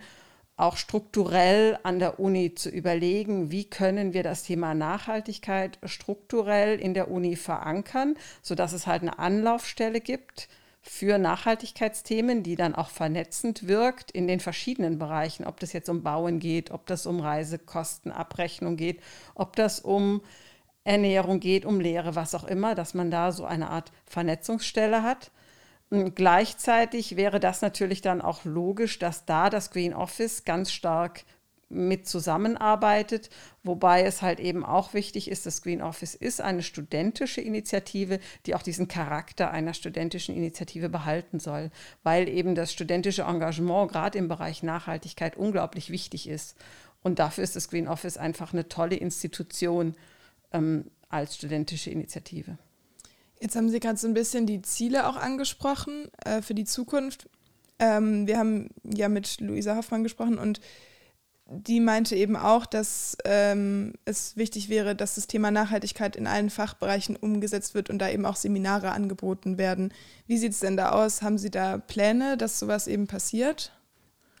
auch 0.56 0.78
strukturell 0.78 1.78
an 1.82 1.98
der 1.98 2.18
Uni 2.18 2.54
zu 2.54 2.70
überlegen, 2.70 3.50
wie 3.50 3.66
können 3.66 4.14
wir 4.14 4.22
das 4.22 4.44
Thema 4.44 4.72
Nachhaltigkeit 4.72 5.78
strukturell 5.84 6.80
in 6.80 6.94
der 6.94 7.10
Uni 7.10 7.36
verankern, 7.36 8.16
sodass 8.40 8.72
es 8.72 8.86
halt 8.86 9.02
eine 9.02 9.18
Anlaufstelle 9.18 10.00
gibt 10.00 10.48
für 10.80 11.18
Nachhaltigkeitsthemen, 11.18 12.42
die 12.42 12.56
dann 12.56 12.74
auch 12.74 12.88
vernetzend 12.88 13.68
wirkt 13.68 14.10
in 14.12 14.26
den 14.26 14.40
verschiedenen 14.40 14.98
Bereichen, 14.98 15.44
ob 15.44 15.60
das 15.60 15.74
jetzt 15.74 15.90
um 15.90 16.02
Bauen 16.02 16.38
geht, 16.38 16.70
ob 16.70 16.86
das 16.86 17.04
um 17.04 17.20
Reisekostenabrechnung 17.20 18.78
geht, 18.78 19.02
ob 19.34 19.56
das 19.56 19.80
um 19.80 20.22
Ernährung 20.84 21.40
geht, 21.40 21.64
um 21.64 21.80
Lehre, 21.80 22.14
was 22.14 22.34
auch 22.34 22.44
immer, 22.44 22.74
dass 22.74 22.94
man 22.94 23.10
da 23.10 23.32
so 23.32 23.44
eine 23.44 23.70
Art 23.70 23.90
Vernetzungsstelle 24.06 25.02
hat. 25.02 25.30
Und 25.90 26.14
gleichzeitig 26.14 27.16
wäre 27.16 27.40
das 27.40 27.62
natürlich 27.62 28.02
dann 28.02 28.20
auch 28.20 28.44
logisch, 28.44 28.98
dass 28.98 29.24
da 29.24 29.50
das 29.50 29.70
Green 29.70 29.94
Office 29.94 30.44
ganz 30.44 30.72
stark 30.72 31.24
mit 31.70 32.06
zusammenarbeitet, 32.06 33.30
wobei 33.62 34.02
es 34.02 34.22
halt 34.22 34.38
eben 34.38 34.64
auch 34.64 34.94
wichtig 34.94 35.30
ist, 35.30 35.46
das 35.46 35.62
Green 35.62 35.82
Office 35.82 36.14
ist 36.14 36.40
eine 36.40 36.62
studentische 36.62 37.40
Initiative, 37.40 38.20
die 38.46 38.54
auch 38.54 38.62
diesen 38.62 38.86
Charakter 38.86 39.50
einer 39.50 39.74
studentischen 39.74 40.36
Initiative 40.36 40.88
behalten 40.88 41.40
soll, 41.40 41.70
weil 42.02 42.28
eben 42.28 42.54
das 42.54 42.72
studentische 42.72 43.22
Engagement 43.22 43.90
gerade 43.90 44.18
im 44.18 44.28
Bereich 44.28 44.62
Nachhaltigkeit 44.62 45.36
unglaublich 45.36 45.90
wichtig 45.90 46.28
ist. 46.28 46.56
Und 47.02 47.18
dafür 47.18 47.44
ist 47.44 47.56
das 47.56 47.68
Green 47.68 47.88
Office 47.88 48.16
einfach 48.16 48.52
eine 48.52 48.68
tolle 48.68 48.96
Institution 48.96 49.94
ähm, 50.54 50.90
als 51.10 51.36
studentische 51.36 51.90
Initiative. 51.90 52.56
Jetzt 53.40 53.56
haben 53.56 53.68
Sie 53.68 53.80
gerade 53.80 53.98
so 53.98 54.08
ein 54.08 54.14
bisschen 54.14 54.46
die 54.46 54.62
Ziele 54.62 55.06
auch 55.06 55.16
angesprochen 55.16 56.08
äh, 56.24 56.40
für 56.40 56.54
die 56.54 56.64
Zukunft. 56.64 57.28
Ähm, 57.78 58.26
wir 58.26 58.38
haben 58.38 58.70
ja 58.84 59.08
mit 59.08 59.40
Luisa 59.40 59.76
Hoffmann 59.76 60.02
gesprochen 60.02 60.38
und 60.38 60.60
die 61.46 61.80
meinte 61.80 62.16
eben 62.16 62.36
auch, 62.36 62.64
dass 62.64 63.18
ähm, 63.26 63.92
es 64.06 64.36
wichtig 64.36 64.70
wäre, 64.70 64.96
dass 64.96 65.16
das 65.16 65.26
Thema 65.26 65.50
Nachhaltigkeit 65.50 66.16
in 66.16 66.26
allen 66.26 66.48
Fachbereichen 66.48 67.16
umgesetzt 67.16 67.74
wird 67.74 67.90
und 67.90 67.98
da 67.98 68.08
eben 68.08 68.24
auch 68.24 68.36
Seminare 68.36 68.92
angeboten 68.92 69.58
werden. 69.58 69.92
Wie 70.26 70.38
sieht 70.38 70.52
es 70.52 70.60
denn 70.60 70.78
da 70.78 70.92
aus? 70.92 71.20
Haben 71.20 71.36
Sie 71.36 71.50
da 71.50 71.76
Pläne, 71.76 72.38
dass 72.38 72.58
sowas 72.58 72.86
eben 72.86 73.06
passiert? 73.06 73.72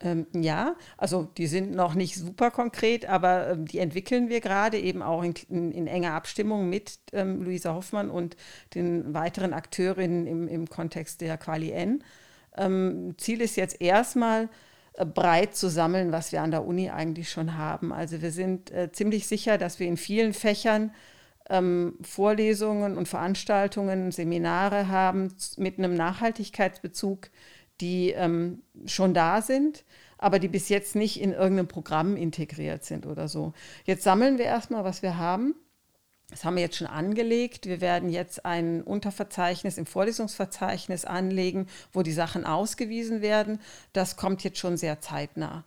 Ähm, 0.00 0.26
ja, 0.34 0.76
also 0.98 1.28
die 1.36 1.46
sind 1.46 1.72
noch 1.72 1.94
nicht 1.94 2.16
super 2.16 2.50
konkret, 2.50 3.06
aber 3.06 3.50
ähm, 3.50 3.66
die 3.66 3.78
entwickeln 3.78 4.28
wir 4.28 4.40
gerade 4.40 4.78
eben 4.78 5.02
auch 5.02 5.22
in, 5.22 5.34
in, 5.48 5.72
in 5.72 5.86
enger 5.86 6.12
Abstimmung 6.12 6.68
mit 6.68 6.98
ähm, 7.12 7.42
Luisa 7.42 7.74
Hoffmann 7.74 8.10
und 8.10 8.36
den 8.74 9.14
weiteren 9.14 9.52
Akteurinnen 9.52 10.26
im, 10.26 10.48
im 10.48 10.68
Kontext 10.68 11.20
der 11.20 11.38
Quali 11.38 11.70
N. 11.70 12.02
Ähm, 12.56 13.14
Ziel 13.18 13.40
ist 13.40 13.56
jetzt 13.56 13.80
erstmal 13.80 14.48
äh, 14.94 15.06
breit 15.06 15.54
zu 15.54 15.68
sammeln, 15.68 16.12
was 16.12 16.32
wir 16.32 16.42
an 16.42 16.50
der 16.50 16.64
Uni 16.64 16.90
eigentlich 16.90 17.30
schon 17.30 17.56
haben. 17.56 17.92
Also 17.92 18.20
wir 18.20 18.30
sind 18.30 18.70
äh, 18.72 18.90
ziemlich 18.92 19.26
sicher, 19.26 19.58
dass 19.58 19.78
wir 19.78 19.86
in 19.86 19.96
vielen 19.96 20.32
Fächern 20.32 20.92
ähm, 21.48 21.98
Vorlesungen 22.02 22.96
und 22.96 23.06
Veranstaltungen, 23.06 24.12
Seminare 24.12 24.88
haben 24.88 25.32
mit 25.56 25.78
einem 25.78 25.94
Nachhaltigkeitsbezug, 25.94 27.30
die 27.80 28.10
ähm, 28.10 28.62
schon 28.86 29.14
da 29.14 29.42
sind, 29.42 29.84
aber 30.18 30.38
die 30.38 30.48
bis 30.48 30.68
jetzt 30.68 30.94
nicht 30.96 31.20
in 31.20 31.32
irgendeinem 31.32 31.68
Programm 31.68 32.16
integriert 32.16 32.84
sind 32.84 33.06
oder 33.06 33.28
so. 33.28 33.52
Jetzt 33.84 34.04
sammeln 34.04 34.38
wir 34.38 34.46
erstmal, 34.46 34.84
was 34.84 35.02
wir 35.02 35.18
haben. 35.18 35.54
Das 36.30 36.44
haben 36.44 36.56
wir 36.56 36.62
jetzt 36.62 36.76
schon 36.76 36.86
angelegt. 36.86 37.66
Wir 37.66 37.80
werden 37.80 38.08
jetzt 38.08 38.46
ein 38.46 38.82
Unterverzeichnis 38.82 39.76
im 39.76 39.86
Vorlesungsverzeichnis 39.86 41.04
anlegen, 41.04 41.66
wo 41.92 42.02
die 42.02 42.12
Sachen 42.12 42.46
ausgewiesen 42.46 43.20
werden. 43.20 43.60
Das 43.92 44.16
kommt 44.16 44.42
jetzt 44.42 44.58
schon 44.58 44.76
sehr 44.76 45.00
zeitnah. 45.00 45.64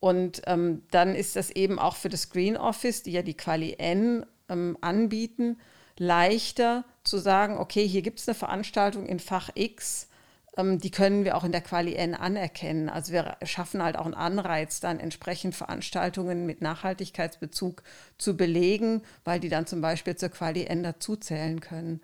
Und 0.00 0.42
ähm, 0.46 0.82
dann 0.90 1.14
ist 1.14 1.36
das 1.36 1.50
eben 1.50 1.78
auch 1.78 1.96
für 1.96 2.08
das 2.10 2.30
Green 2.30 2.56
Office, 2.56 3.02
die 3.02 3.12
ja 3.12 3.22
die 3.22 3.36
Quali 3.36 3.76
N 3.78 4.26
ähm, 4.48 4.76
anbieten, 4.80 5.58
leichter 5.96 6.84
zu 7.04 7.18
sagen, 7.18 7.56
okay, 7.58 7.86
hier 7.86 8.02
gibt 8.02 8.18
es 8.18 8.28
eine 8.28 8.34
Veranstaltung 8.34 9.06
in 9.06 9.20
Fach 9.20 9.50
X 9.54 10.08
die 10.56 10.90
können 10.90 11.24
wir 11.24 11.36
auch 11.36 11.44
in 11.44 11.52
der 11.52 11.62
Quali 11.62 11.94
N 11.94 12.14
anerkennen. 12.14 12.88
Also 12.88 13.12
wir 13.12 13.36
schaffen 13.42 13.82
halt 13.82 13.96
auch 13.96 14.04
einen 14.04 14.14
Anreiz, 14.14 14.78
dann 14.78 15.00
entsprechend 15.00 15.56
Veranstaltungen 15.56 16.46
mit 16.46 16.62
Nachhaltigkeitsbezug 16.62 17.82
zu 18.18 18.36
belegen, 18.36 19.02
weil 19.24 19.40
die 19.40 19.48
dann 19.48 19.66
zum 19.66 19.80
Beispiel 19.80 20.14
zur 20.14 20.28
Quali 20.28 20.64
N 20.64 20.84
dazuzählen 20.84 21.60
können. 21.60 22.00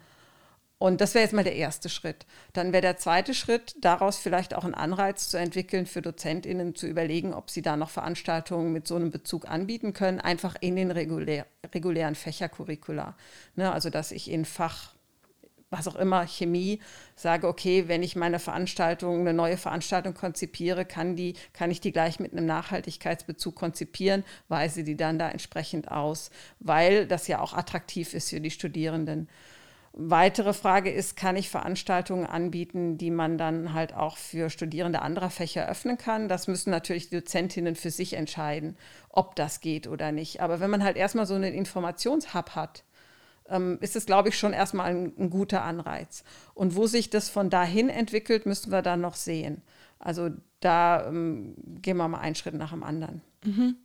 Und 0.78 1.02
das 1.02 1.12
wäre 1.12 1.22
jetzt 1.22 1.34
mal 1.34 1.44
der 1.44 1.56
erste 1.56 1.90
Schritt. 1.90 2.24
Dann 2.54 2.72
wäre 2.72 2.80
der 2.80 2.96
zweite 2.96 3.34
Schritt, 3.34 3.76
daraus 3.82 4.16
vielleicht 4.16 4.54
auch 4.54 4.64
einen 4.64 4.72
Anreiz 4.72 5.28
zu 5.28 5.36
entwickeln, 5.36 5.84
für 5.84 6.00
DozentInnen 6.00 6.74
zu 6.74 6.86
überlegen, 6.86 7.34
ob 7.34 7.50
sie 7.50 7.60
da 7.60 7.76
noch 7.76 7.90
Veranstaltungen 7.90 8.72
mit 8.72 8.88
so 8.88 8.96
einem 8.96 9.10
Bezug 9.10 9.46
anbieten 9.46 9.92
können, 9.92 10.20
einfach 10.20 10.56
in 10.60 10.76
den 10.76 10.90
regulär, 10.90 11.46
regulären 11.74 12.14
Fächercurricula. 12.14 13.14
Ne, 13.56 13.70
also, 13.70 13.90
dass 13.90 14.10
ich 14.10 14.30
in 14.30 14.46
Fach 14.46 14.94
was 15.70 15.86
auch 15.86 15.96
immer, 15.96 16.26
Chemie, 16.26 16.80
sage, 17.14 17.46
okay, 17.46 17.86
wenn 17.86 18.02
ich 18.02 18.16
meine 18.16 18.38
Veranstaltung, 18.38 19.20
eine 19.20 19.32
neue 19.32 19.56
Veranstaltung 19.56 20.14
konzipiere, 20.14 20.84
kann, 20.84 21.16
die, 21.16 21.34
kann 21.52 21.70
ich 21.70 21.80
die 21.80 21.92
gleich 21.92 22.18
mit 22.18 22.32
einem 22.32 22.46
Nachhaltigkeitsbezug 22.46 23.54
konzipieren, 23.54 24.24
weise 24.48 24.82
die 24.84 24.96
dann 24.96 25.18
da 25.18 25.30
entsprechend 25.30 25.90
aus, 25.90 26.30
weil 26.58 27.06
das 27.06 27.28
ja 27.28 27.40
auch 27.40 27.54
attraktiv 27.54 28.14
ist 28.14 28.30
für 28.30 28.40
die 28.40 28.50
Studierenden. 28.50 29.28
Weitere 29.92 30.52
Frage 30.52 30.90
ist, 30.90 31.16
kann 31.16 31.34
ich 31.34 31.50
Veranstaltungen 31.50 32.24
anbieten, 32.24 32.96
die 32.96 33.10
man 33.10 33.38
dann 33.38 33.72
halt 33.72 33.92
auch 33.92 34.16
für 34.16 34.48
Studierende 34.48 35.02
anderer 35.02 35.30
Fächer 35.30 35.68
öffnen 35.68 35.98
kann? 35.98 36.28
Das 36.28 36.46
müssen 36.46 36.70
natürlich 36.70 37.10
die 37.10 37.16
Dozentinnen 37.16 37.74
für 37.74 37.90
sich 37.90 38.12
entscheiden, 38.12 38.76
ob 39.08 39.34
das 39.34 39.60
geht 39.60 39.88
oder 39.88 40.12
nicht. 40.12 40.40
Aber 40.40 40.60
wenn 40.60 40.70
man 40.70 40.84
halt 40.84 40.96
erstmal 40.96 41.26
so 41.26 41.34
einen 41.34 41.54
Informationshub 41.54 42.50
hat, 42.50 42.84
ähm, 43.50 43.78
ist 43.80 43.96
es, 43.96 44.06
glaube 44.06 44.30
ich, 44.30 44.38
schon 44.38 44.52
erstmal 44.52 44.86
ein, 44.86 45.12
ein, 45.18 45.30
guter 45.30 45.62
Anreiz. 45.62 46.24
Und 46.54 46.76
wo 46.76 46.86
sich 46.86 47.10
das 47.10 47.28
von 47.28 47.50
dahin 47.50 47.88
entwickelt, 47.88 48.46
müssen 48.46 48.70
wir 48.70 48.82
dann 48.82 49.00
noch 49.00 49.16
sehen. 49.16 49.62
Also 49.98 50.30
da 50.60 51.06
ähm, 51.06 51.54
gehen 51.82 51.96
wir 51.96 52.08
mal 52.08 52.20
einen 52.20 52.34
Schritt 52.34 52.54
nach 52.54 52.70
dem 52.70 52.82
anderen. 52.82 53.20
Mhm. 53.44 53.76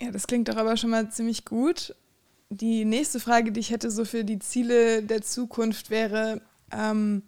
Ja, 0.00 0.10
das 0.10 0.26
klingt 0.26 0.48
doch 0.48 0.56
aber 0.56 0.76
schon 0.76 0.90
mal 0.90 1.10
ziemlich 1.10 1.44
gut. 1.44 1.94
Die 2.50 2.84
nächste 2.84 3.20
Frage, 3.20 3.52
die 3.52 3.60
ich 3.60 3.70
hätte 3.70 3.90
so 3.90 4.04
für 4.04 4.24
die 4.24 4.38
Ziele 4.38 5.02
der 5.02 5.22
Zukunft 5.22 5.90
wäre, 5.90 6.42
ähm, 6.70 7.22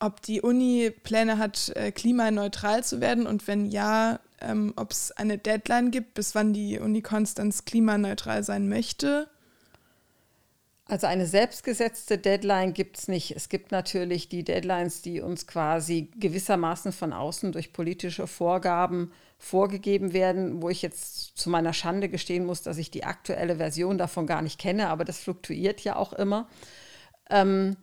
ob 0.00 0.22
die 0.22 0.40
Uni 0.40 0.90
Pläne 0.90 1.38
hat, 1.38 1.70
äh, 1.76 1.92
klimaneutral 1.92 2.82
zu 2.82 3.00
werden 3.00 3.26
und 3.26 3.46
wenn 3.46 3.66
ja, 3.66 4.20
ähm, 4.40 4.72
ob 4.76 4.92
es 4.92 5.12
eine 5.12 5.38
Deadline 5.38 5.90
gibt, 5.90 6.14
bis 6.14 6.34
wann 6.34 6.52
die 6.52 6.78
Uni 6.78 7.02
Konstanz 7.02 7.64
klimaneutral 7.66 8.42
sein 8.42 8.68
möchte. 8.68 9.28
Also 10.90 11.06
eine 11.06 11.26
selbstgesetzte 11.26 12.18
Deadline 12.18 12.74
gibt 12.74 12.98
es 12.98 13.06
nicht. 13.06 13.36
Es 13.36 13.48
gibt 13.48 13.70
natürlich 13.70 14.28
die 14.28 14.42
Deadlines, 14.42 15.02
die 15.02 15.20
uns 15.20 15.46
quasi 15.46 16.10
gewissermaßen 16.18 16.90
von 16.90 17.12
außen 17.12 17.52
durch 17.52 17.72
politische 17.72 18.26
Vorgaben 18.26 19.12
vorgegeben 19.38 20.12
werden, 20.12 20.60
wo 20.60 20.68
ich 20.68 20.82
jetzt 20.82 21.38
zu 21.38 21.48
meiner 21.48 21.74
Schande 21.74 22.08
gestehen 22.08 22.44
muss, 22.44 22.62
dass 22.62 22.76
ich 22.76 22.90
die 22.90 23.04
aktuelle 23.04 23.54
Version 23.56 23.98
davon 23.98 24.26
gar 24.26 24.42
nicht 24.42 24.58
kenne, 24.58 24.88
aber 24.88 25.04
das 25.04 25.20
fluktuiert 25.20 25.80
ja 25.82 25.94
auch 25.94 26.12
immer. 26.12 26.48
Ähm, 27.30 27.76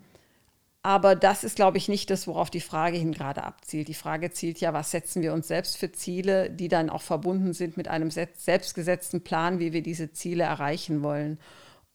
aber 0.84 1.16
das 1.16 1.46
ist, 1.46 1.56
glaube 1.56 1.78
ich, 1.78 1.88
nicht 1.88 2.10
das, 2.10 2.28
worauf 2.28 2.50
die 2.50 2.60
Frage 2.60 2.98
hin 2.98 3.14
gerade 3.14 3.46
abzielt. 3.46 3.88
Die 3.88 3.94
Frage 3.94 4.32
zielt 4.32 4.60
ja, 4.60 4.74
was 4.74 4.92
setzen 4.92 5.22
wir 5.22 5.34
uns 5.34 5.48
selbst 5.48 5.78
für 5.78 5.94
Ziele, 5.94 6.50
die 6.50 6.68
dann 6.68 6.90
auch 6.90 7.02
verbunden 7.02 7.54
sind 7.54 7.78
mit 7.78 7.88
einem 7.88 8.12
selbstgesetzten 8.12 9.24
Plan, 9.24 9.60
wie 9.60 9.72
wir 9.72 9.82
diese 9.82 10.12
Ziele 10.12 10.44
erreichen 10.44 11.04
wollen. 11.04 11.40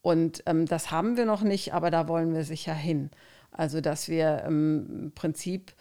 Und 0.02 0.42
ähm, 0.46 0.66
das 0.66 0.90
haben 0.90 1.16
wir 1.16 1.24
noch 1.24 1.42
nicht, 1.42 1.72
aber 1.72 1.90
da 1.90 2.08
wollen 2.08 2.34
wir 2.34 2.44
sicher 2.44 2.74
hin. 2.74 3.10
Also, 3.52 3.80
dass 3.80 4.08
wir 4.08 4.42
ähm, 4.46 4.86
im 4.90 5.12
Prinzip, 5.12 5.72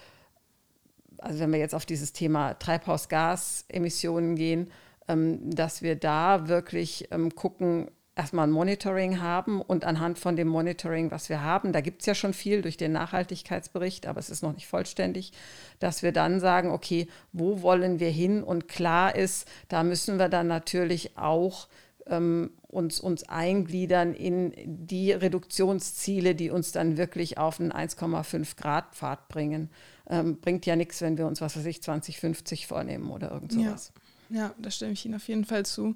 also 1.17 1.39
wenn 1.39 1.51
wir 1.51 1.59
jetzt 1.59 1.75
auf 1.75 1.85
dieses 1.85 2.13
Thema 2.13 2.53
Treibhausgasemissionen 2.53 4.35
gehen, 4.35 4.71
ähm, 5.07 5.49
dass 5.49 5.81
wir 5.81 5.95
da 5.95 6.47
wirklich 6.47 7.07
ähm, 7.11 7.33
gucken, 7.33 7.89
erstmal 8.15 8.47
ein 8.47 8.51
Monitoring 8.51 9.21
haben 9.21 9.61
und 9.61 9.85
anhand 9.85 10.19
von 10.19 10.35
dem 10.35 10.47
Monitoring, 10.47 11.11
was 11.11 11.29
wir 11.29 11.41
haben, 11.41 11.71
da 11.71 11.81
gibt 11.81 12.01
es 12.01 12.05
ja 12.05 12.13
schon 12.13 12.33
viel 12.33 12.61
durch 12.61 12.77
den 12.77 12.91
Nachhaltigkeitsbericht, 12.91 14.05
aber 14.05 14.19
es 14.19 14.29
ist 14.29 14.43
noch 14.43 14.53
nicht 14.53 14.67
vollständig, 14.67 15.31
dass 15.79 16.03
wir 16.03 16.11
dann 16.11 16.39
sagen, 16.39 16.71
okay, 16.71 17.07
wo 17.31 17.61
wollen 17.61 17.99
wir 17.99 18.09
hin? 18.09 18.43
Und 18.43 18.67
klar 18.67 19.15
ist, 19.15 19.47
da 19.69 19.83
müssen 19.83 20.19
wir 20.19 20.29
dann 20.29 20.47
natürlich 20.47 21.17
auch 21.17 21.67
ähm, 22.07 22.51
uns, 22.71 22.99
uns 22.99 23.23
eingliedern 23.29 24.13
in 24.13 24.53
die 24.65 25.11
Reduktionsziele, 25.11 26.35
die 26.35 26.49
uns 26.49 26.71
dann 26.71 26.97
wirklich 26.97 27.37
auf 27.37 27.59
einen 27.59 27.71
1,5 27.71 28.55
Grad 28.55 28.95
Pfad 28.95 29.27
bringen. 29.27 29.69
Ähm, 30.09 30.39
bringt 30.39 30.65
ja 30.65 30.75
nichts, 30.75 31.01
wenn 31.01 31.17
wir 31.17 31.27
uns, 31.27 31.41
was 31.41 31.57
weiß 31.57 31.65
ich, 31.65 31.81
2050 31.81 32.67
vornehmen 32.67 33.11
oder 33.11 33.31
irgend 33.31 33.53
sowas. 33.53 33.91
Ja, 34.29 34.37
ja 34.37 34.55
da 34.57 34.71
stimme 34.71 34.93
ich 34.93 35.05
Ihnen 35.05 35.15
auf 35.15 35.27
jeden 35.27 35.45
Fall 35.45 35.65
zu. 35.65 35.95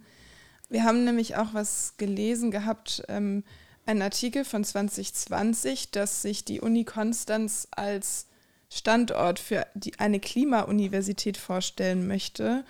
Wir 0.70 0.84
haben 0.84 1.06
nämlich 1.06 1.36
auch 1.36 1.54
was 1.54 1.96
gelesen 1.98 2.52
gehabt, 2.52 3.04
ähm, 3.08 3.44
einen 3.86 4.02
Artikel 4.02 4.46
von 4.46 4.64
2020, 4.64 5.92
dass 5.92 6.22
sich 6.22 6.44
die 6.44 6.60
Uni 6.60 6.86
Konstanz 6.86 7.68
als 7.72 8.28
Standort 8.70 9.40
für 9.40 9.68
die, 9.76 10.00
eine 10.00 10.20
Klimauniversität 10.20 11.38
vorstellen 11.38 12.08
möchte. 12.08 12.66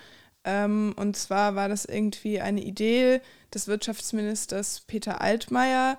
Ähm, 0.46 0.94
und 0.96 1.16
zwar 1.16 1.56
war 1.56 1.68
das 1.68 1.84
irgendwie 1.84 2.40
eine 2.40 2.62
Idee 2.62 3.20
des 3.52 3.66
Wirtschaftsministers 3.66 4.82
Peter 4.86 5.20
Altmaier, 5.20 5.98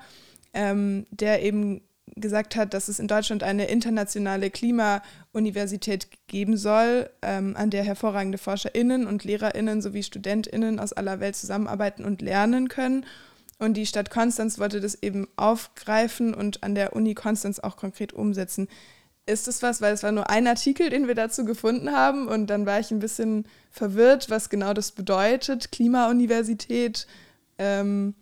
ähm, 0.53 1.05
der 1.11 1.43
eben 1.43 1.81
gesagt 2.15 2.55
hat, 2.55 2.73
dass 2.73 2.87
es 2.87 2.99
in 2.99 3.09
Deutschland 3.09 3.43
eine 3.43 3.65
internationale 3.65 4.49
Klimauniversität 4.49 6.07
geben 6.27 6.55
soll, 6.55 7.09
ähm, 7.21 7.55
an 7.57 7.69
der 7.69 7.83
hervorragende 7.83 8.37
ForscherInnen 8.37 9.05
und 9.05 9.25
LehrerInnen 9.25 9.81
sowie 9.81 10.03
StudentInnen 10.03 10.79
aus 10.79 10.93
aller 10.93 11.19
Welt 11.19 11.35
zusammenarbeiten 11.35 12.05
und 12.05 12.21
lernen 12.21 12.69
können. 12.69 13.05
Und 13.59 13.75
die 13.75 13.85
Stadt 13.85 14.09
Konstanz 14.09 14.59
wollte 14.59 14.79
das 14.79 14.95
eben 15.01 15.27
aufgreifen 15.35 16.33
und 16.33 16.63
an 16.63 16.75
der 16.75 16.95
Uni 16.95 17.15
Konstanz 17.15 17.59
auch 17.59 17.75
konkret 17.75 18.13
umsetzen. 18.13 18.69
Ist 19.27 19.45
das 19.45 19.61
was, 19.61 19.81
weil 19.81 19.93
es 19.93 20.03
war 20.03 20.13
nur 20.13 20.29
ein 20.29 20.47
Artikel, 20.47 20.89
den 20.89 21.07
wir 21.07 21.13
dazu 21.13 21.43
gefunden 21.43 21.91
haben 21.91 22.29
und 22.29 22.47
dann 22.47 22.65
war 22.65 22.79
ich 22.79 22.91
ein 22.91 22.99
bisschen 22.99 23.45
verwirrt, 23.69 24.29
was 24.29 24.49
genau 24.49 24.73
das 24.73 24.93
bedeutet, 24.93 25.71
Klimauniversität. 25.71 27.07
Ähm, 27.57 28.15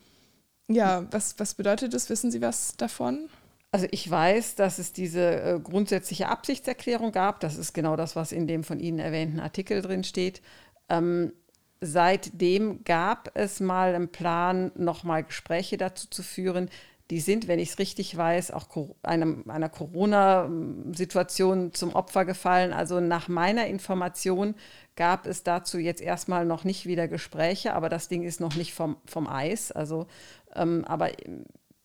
ja, 0.68 1.06
was, 1.12 1.36
was 1.38 1.54
bedeutet 1.54 1.94
das? 1.94 2.10
Wissen 2.10 2.32
Sie 2.32 2.42
was 2.42 2.76
davon? 2.76 3.30
Also 3.72 3.86
ich 3.92 4.10
weiß, 4.10 4.56
dass 4.56 4.80
es 4.80 4.94
diese 4.94 5.42
äh, 5.42 5.60
grundsätzliche 5.60 6.28
Absichtserklärung 6.28 7.12
gab. 7.12 7.40
Das 7.40 7.56
ist 7.56 7.74
genau 7.74 7.96
das, 7.96 8.16
was 8.16 8.32
in 8.32 8.48
dem 8.48 8.64
von 8.64 8.80
Ihnen 8.80 8.98
erwähnten 8.98 9.40
Artikel 9.40 9.84
drin 9.84 10.04
steht. 10.04 10.42
Ähm, 10.90 11.34
seitdem 11.82 12.84
gab 12.84 13.30
es 13.36 13.60
mal 13.60 13.94
einen 13.94 14.10
Plan, 14.10 14.72
nochmal 14.76 15.24
Gespräche 15.24 15.78
dazu 15.78 16.08
zu 16.10 16.24
führen 16.24 16.70
die 17.12 17.20
sind, 17.20 17.48
wenn 17.48 17.60
ich 17.60 17.70
es 17.70 17.80
richtig 17.80 18.18
weiß, 18.18 18.50
auch 18.52 18.68
einem, 19.04 19.44
einer 19.48 19.70
Corona-Situation 19.70 21.72
zum 21.74 21.94
Opfer 21.94 22.26
gefallen. 22.26 22.74
Also 22.74 23.00
nach 23.00 23.28
meiner 23.28 23.68
Information 23.68 24.56
gab 24.96 25.28
es 25.28 25.44
dazu 25.44 25.78
jetzt 25.78 26.02
erstmal 26.02 26.46
noch 26.46 26.64
nicht 26.64 26.88
wieder 26.88 27.08
Gespräche, 27.08 27.74
aber 27.74 27.90
das 27.90 28.08
Ding 28.08 28.24
ist 28.24 28.40
noch 28.40 28.56
nicht 28.56 28.74
vom, 28.74 28.98
vom 29.06 29.28
Eis. 29.28 29.72
Also, 29.72 30.08
ähm, 30.56 30.84
aber 30.86 31.12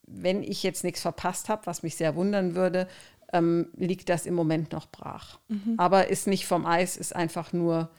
wenn 0.07 0.43
ich 0.43 0.63
jetzt 0.63 0.85
nichts 0.85 1.03
verpasst 1.03 1.51
habe, 1.51 1.67
was 1.67 1.83
mich 1.83 1.97
sehr 1.97 2.17
wundern 2.17 2.55
würde, 2.55 2.89
ähm, 3.33 3.69
liegt 3.77 4.09
das 4.09 4.25
im 4.25 4.35
Moment 4.35 4.73
noch 4.73 4.91
brach. 4.91 5.39
Mhm. 5.49 5.75
Aber 5.77 6.09
ist 6.09 6.27
nicht 6.27 6.47
vom 6.47 6.65
Eis, 6.65 6.97
ist 6.97 7.15
einfach 7.15 7.53
nur 7.53 7.91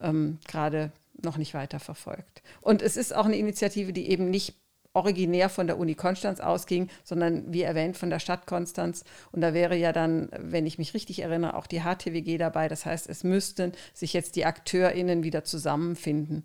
ähm, 0.00 0.38
gerade 0.46 0.92
noch 1.20 1.36
nicht 1.36 1.54
weiter 1.54 1.80
verfolgt. 1.80 2.42
Und 2.60 2.82
es 2.82 2.96
ist 2.96 3.14
auch 3.14 3.26
eine 3.26 3.36
Initiative, 3.36 3.92
die 3.92 4.10
eben 4.10 4.30
nicht 4.30 4.54
originär 4.92 5.48
von 5.48 5.66
der 5.66 5.78
Uni 5.78 5.94
Konstanz 5.94 6.40
ausging, 6.40 6.88
sondern 7.04 7.52
wie 7.52 7.62
erwähnt 7.62 7.96
von 7.96 8.10
der 8.10 8.18
Stadt 8.18 8.46
Konstanz. 8.46 9.04
Und 9.32 9.40
da 9.40 9.54
wäre 9.54 9.76
ja 9.76 9.92
dann, 9.92 10.28
wenn 10.38 10.66
ich 10.66 10.78
mich 10.78 10.94
richtig 10.94 11.20
erinnere, 11.20 11.54
auch 11.54 11.66
die 11.66 11.80
HTWG 11.80 12.38
dabei. 12.38 12.68
Das 12.68 12.86
heißt, 12.86 13.08
es 13.08 13.24
müssten 13.24 13.72
sich 13.94 14.12
jetzt 14.12 14.36
die 14.36 14.44
AkteurInnen 14.44 15.22
wieder 15.22 15.44
zusammenfinden. 15.44 16.44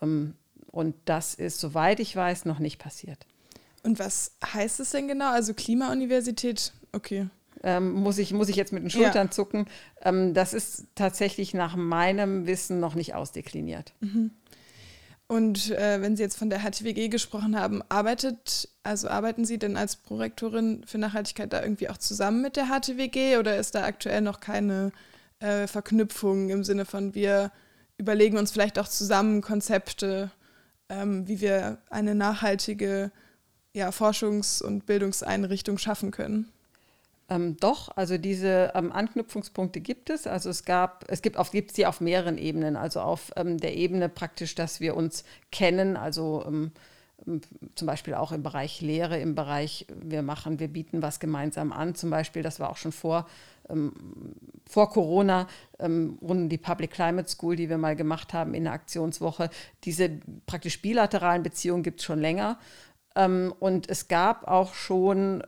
Ähm, 0.00 0.34
und 0.70 0.94
das 1.04 1.34
ist, 1.34 1.60
soweit 1.60 2.00
ich 2.00 2.16
weiß, 2.16 2.46
noch 2.46 2.58
nicht 2.58 2.78
passiert. 2.78 3.26
Und 3.82 3.98
was 3.98 4.32
heißt 4.44 4.80
es 4.80 4.90
denn 4.90 5.08
genau? 5.08 5.30
Also 5.30 5.54
Klimauniversität, 5.54 6.72
okay. 6.92 7.28
Ähm, 7.64 7.92
muss, 7.92 8.18
ich, 8.18 8.32
muss 8.32 8.48
ich 8.48 8.56
jetzt 8.56 8.72
mit 8.72 8.82
den 8.82 8.90
Schultern 8.90 9.26
ja. 9.28 9.30
zucken. 9.30 9.66
Ähm, 10.00 10.34
das 10.34 10.52
ist 10.54 10.86
tatsächlich 10.94 11.54
nach 11.54 11.76
meinem 11.76 12.46
Wissen 12.46 12.80
noch 12.80 12.94
nicht 12.94 13.14
ausdekliniert. 13.14 13.92
Mhm. 14.00 14.32
Und 15.32 15.70
äh, 15.70 16.02
wenn 16.02 16.14
Sie 16.14 16.22
jetzt 16.22 16.36
von 16.36 16.50
der 16.50 16.58
HTWG 16.58 17.08
gesprochen 17.08 17.58
haben, 17.58 17.80
arbeitet, 17.88 18.68
also 18.82 19.08
arbeiten 19.08 19.46
Sie 19.46 19.58
denn 19.58 19.78
als 19.78 19.96
Prorektorin 19.96 20.84
für 20.86 20.98
Nachhaltigkeit 20.98 21.50
da 21.54 21.62
irgendwie 21.62 21.88
auch 21.88 21.96
zusammen 21.96 22.42
mit 22.42 22.54
der 22.56 22.66
HTWG 22.66 23.38
oder 23.38 23.56
ist 23.56 23.74
da 23.74 23.84
aktuell 23.84 24.20
noch 24.20 24.40
keine 24.40 24.92
äh, 25.38 25.66
Verknüpfung 25.66 26.50
im 26.50 26.64
Sinne 26.64 26.84
von 26.84 27.14
wir 27.14 27.50
überlegen 27.96 28.36
uns 28.36 28.52
vielleicht 28.52 28.78
auch 28.78 28.88
zusammen 28.88 29.40
Konzepte, 29.40 30.30
ähm, 30.90 31.26
wie 31.26 31.40
wir 31.40 31.78
eine 31.88 32.14
nachhaltige 32.14 33.10
ja, 33.72 33.88
Forschungs- 33.88 34.62
und 34.62 34.84
Bildungseinrichtung 34.84 35.78
schaffen 35.78 36.10
können? 36.10 36.52
Ähm, 37.32 37.56
doch, 37.58 37.96
also 37.96 38.18
diese 38.18 38.72
ähm, 38.74 38.92
Anknüpfungspunkte 38.92 39.80
gibt 39.80 40.10
es. 40.10 40.26
Also 40.26 40.50
es 40.50 40.64
gab, 40.64 41.04
es 41.08 41.22
gibt 41.22 41.38
auf, 41.38 41.50
gibt 41.50 41.72
sie 41.72 41.86
auf 41.86 42.00
mehreren 42.00 42.36
Ebenen. 42.36 42.76
Also 42.76 43.00
auf 43.00 43.32
ähm, 43.36 43.58
der 43.58 43.74
Ebene 43.74 44.08
praktisch, 44.08 44.54
dass 44.54 44.80
wir 44.80 44.96
uns 44.96 45.24
kennen, 45.50 45.96
also 45.96 46.44
ähm, 46.46 46.72
ähm, 47.26 47.40
zum 47.74 47.86
Beispiel 47.86 48.14
auch 48.14 48.32
im 48.32 48.42
Bereich 48.42 48.82
Lehre, 48.82 49.18
im 49.18 49.34
Bereich, 49.34 49.86
wir 49.94 50.22
machen, 50.22 50.60
wir 50.60 50.68
bieten 50.68 51.00
was 51.00 51.20
gemeinsam 51.20 51.72
an. 51.72 51.94
Zum 51.94 52.10
Beispiel, 52.10 52.42
das 52.42 52.60
war 52.60 52.68
auch 52.68 52.76
schon 52.76 52.92
vor, 52.92 53.26
ähm, 53.70 53.94
vor 54.68 54.90
Corona, 54.90 55.46
rund 55.80 56.52
die 56.52 56.58
Public 56.58 56.92
Climate 56.92 57.28
School, 57.28 57.56
die 57.56 57.68
wir 57.68 57.78
mal 57.78 57.96
gemacht 57.96 58.32
haben 58.34 58.54
in 58.54 58.64
der 58.64 58.72
Aktionswoche. 58.72 59.50
Diese 59.84 60.10
praktisch 60.46 60.80
bilateralen 60.80 61.42
Beziehungen 61.42 61.82
gibt 61.82 62.00
es 62.00 62.06
schon 62.06 62.20
länger. 62.20 62.58
und 63.14 63.90
es 63.90 64.08
gab 64.08 64.46
auch 64.46 64.74
schon 64.74 65.42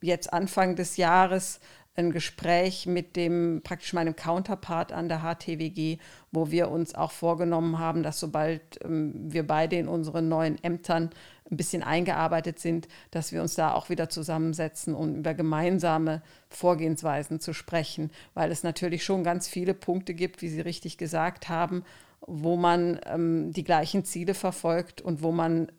jetzt 0.00 0.32
Anfang 0.32 0.76
des 0.76 0.96
Jahres 0.96 1.60
ein 1.96 2.12
Gespräch 2.12 2.86
mit 2.86 3.16
dem 3.16 3.62
praktisch 3.64 3.92
meinem 3.92 4.16
Counterpart 4.16 4.92
an 4.92 5.08
der 5.08 5.20
HTWG, 5.20 5.98
wo 6.30 6.50
wir 6.50 6.70
uns 6.70 6.94
auch 6.94 7.10
vorgenommen 7.10 7.78
haben, 7.78 8.02
dass 8.02 8.20
sobald 8.20 8.62
ähm, 8.84 9.12
wir 9.32 9.46
beide 9.46 9.76
in 9.76 9.88
unseren 9.88 10.28
neuen 10.28 10.62
Ämtern 10.62 11.10
ein 11.50 11.56
bisschen 11.56 11.82
eingearbeitet 11.82 12.60
sind, 12.60 12.86
dass 13.10 13.32
wir 13.32 13.42
uns 13.42 13.56
da 13.56 13.74
auch 13.74 13.90
wieder 13.90 14.08
zusammensetzen, 14.08 14.94
um 14.94 15.16
über 15.16 15.34
gemeinsame 15.34 16.22
Vorgehensweisen 16.48 17.40
zu 17.40 17.52
sprechen, 17.52 18.10
weil 18.34 18.52
es 18.52 18.62
natürlich 18.62 19.04
schon 19.04 19.24
ganz 19.24 19.48
viele 19.48 19.74
Punkte 19.74 20.14
gibt, 20.14 20.42
wie 20.42 20.48
Sie 20.48 20.60
richtig 20.60 20.96
gesagt 20.96 21.48
haben, 21.48 21.84
wo 22.20 22.56
man 22.56 23.00
ähm, 23.06 23.52
die 23.52 23.64
gleichen 23.64 24.04
Ziele 24.04 24.34
verfolgt 24.34 25.00
und 25.00 25.22
wo 25.22 25.32
man 25.32 25.72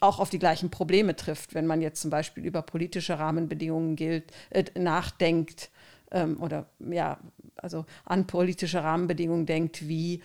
auch 0.00 0.18
auf 0.18 0.30
die 0.30 0.38
gleichen 0.38 0.70
Probleme 0.70 1.16
trifft, 1.16 1.54
wenn 1.54 1.66
man 1.66 1.80
jetzt 1.80 2.00
zum 2.00 2.10
Beispiel 2.10 2.44
über 2.44 2.62
politische 2.62 3.18
Rahmenbedingungen 3.18 3.96
gilt, 3.96 4.32
äh, 4.50 4.64
nachdenkt 4.78 5.70
ähm, 6.10 6.40
oder 6.40 6.66
ja, 6.78 7.18
also 7.56 7.84
an 8.04 8.26
politische 8.26 8.82
Rahmenbedingungen 8.82 9.46
denkt, 9.46 9.88
wie 9.88 10.22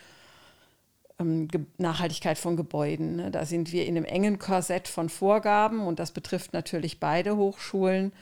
ähm, 1.18 1.48
Nachhaltigkeit 1.78 2.38
von 2.38 2.56
Gebäuden. 2.56 3.16
Ne? 3.16 3.30
Da 3.30 3.44
sind 3.44 3.72
wir 3.72 3.86
in 3.86 3.96
einem 3.96 4.04
engen 4.04 4.38
Korsett 4.38 4.88
von 4.88 5.08
Vorgaben 5.08 5.80
und 5.80 5.98
das 5.98 6.12
betrifft 6.12 6.52
natürlich 6.52 7.00
beide 7.00 7.36
Hochschulen. 7.36 8.12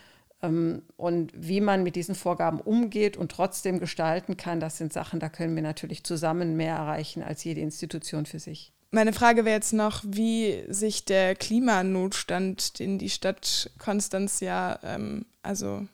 Ähm, 0.43 0.83
und 0.97 1.33
wie 1.35 1.61
man 1.61 1.83
mit 1.83 1.97
diesen 1.97 2.15
Vorgaben 2.15 2.61
umgeht 2.61 3.17
und 3.17 3.31
trotzdem 3.33 3.79
gestalten 3.79 4.37
kann, 4.37 4.61
das 4.61 4.79
sind 4.79 4.93
Sachen, 4.93 5.21
da 5.21 5.29
können 5.29 5.55
wir 5.55 5.63
natürlich 5.63 6.05
zusammen 6.05 6.57
mehr 6.57 6.77
erreichen 6.77 7.23
als 7.23 7.45
jede 7.45 7.61
Institution 7.61 8.27
für 8.27 8.39
sich. 8.39 8.73
Meine 8.91 9.13
Frage 9.13 9.45
wäre 9.45 9.57
jetzt 9.57 9.73
noch, 9.73 10.03
wie 10.07 10.65
sich 10.69 11.05
der 11.05 11.35
Klimanotstand, 11.35 12.79
den 12.79 12.99
die 12.99 13.11
Stadt 13.11 13.71
Konstanz 13.79 14.41
ja 14.41 14.79
ähm, 14.83 15.27
also 15.43 15.87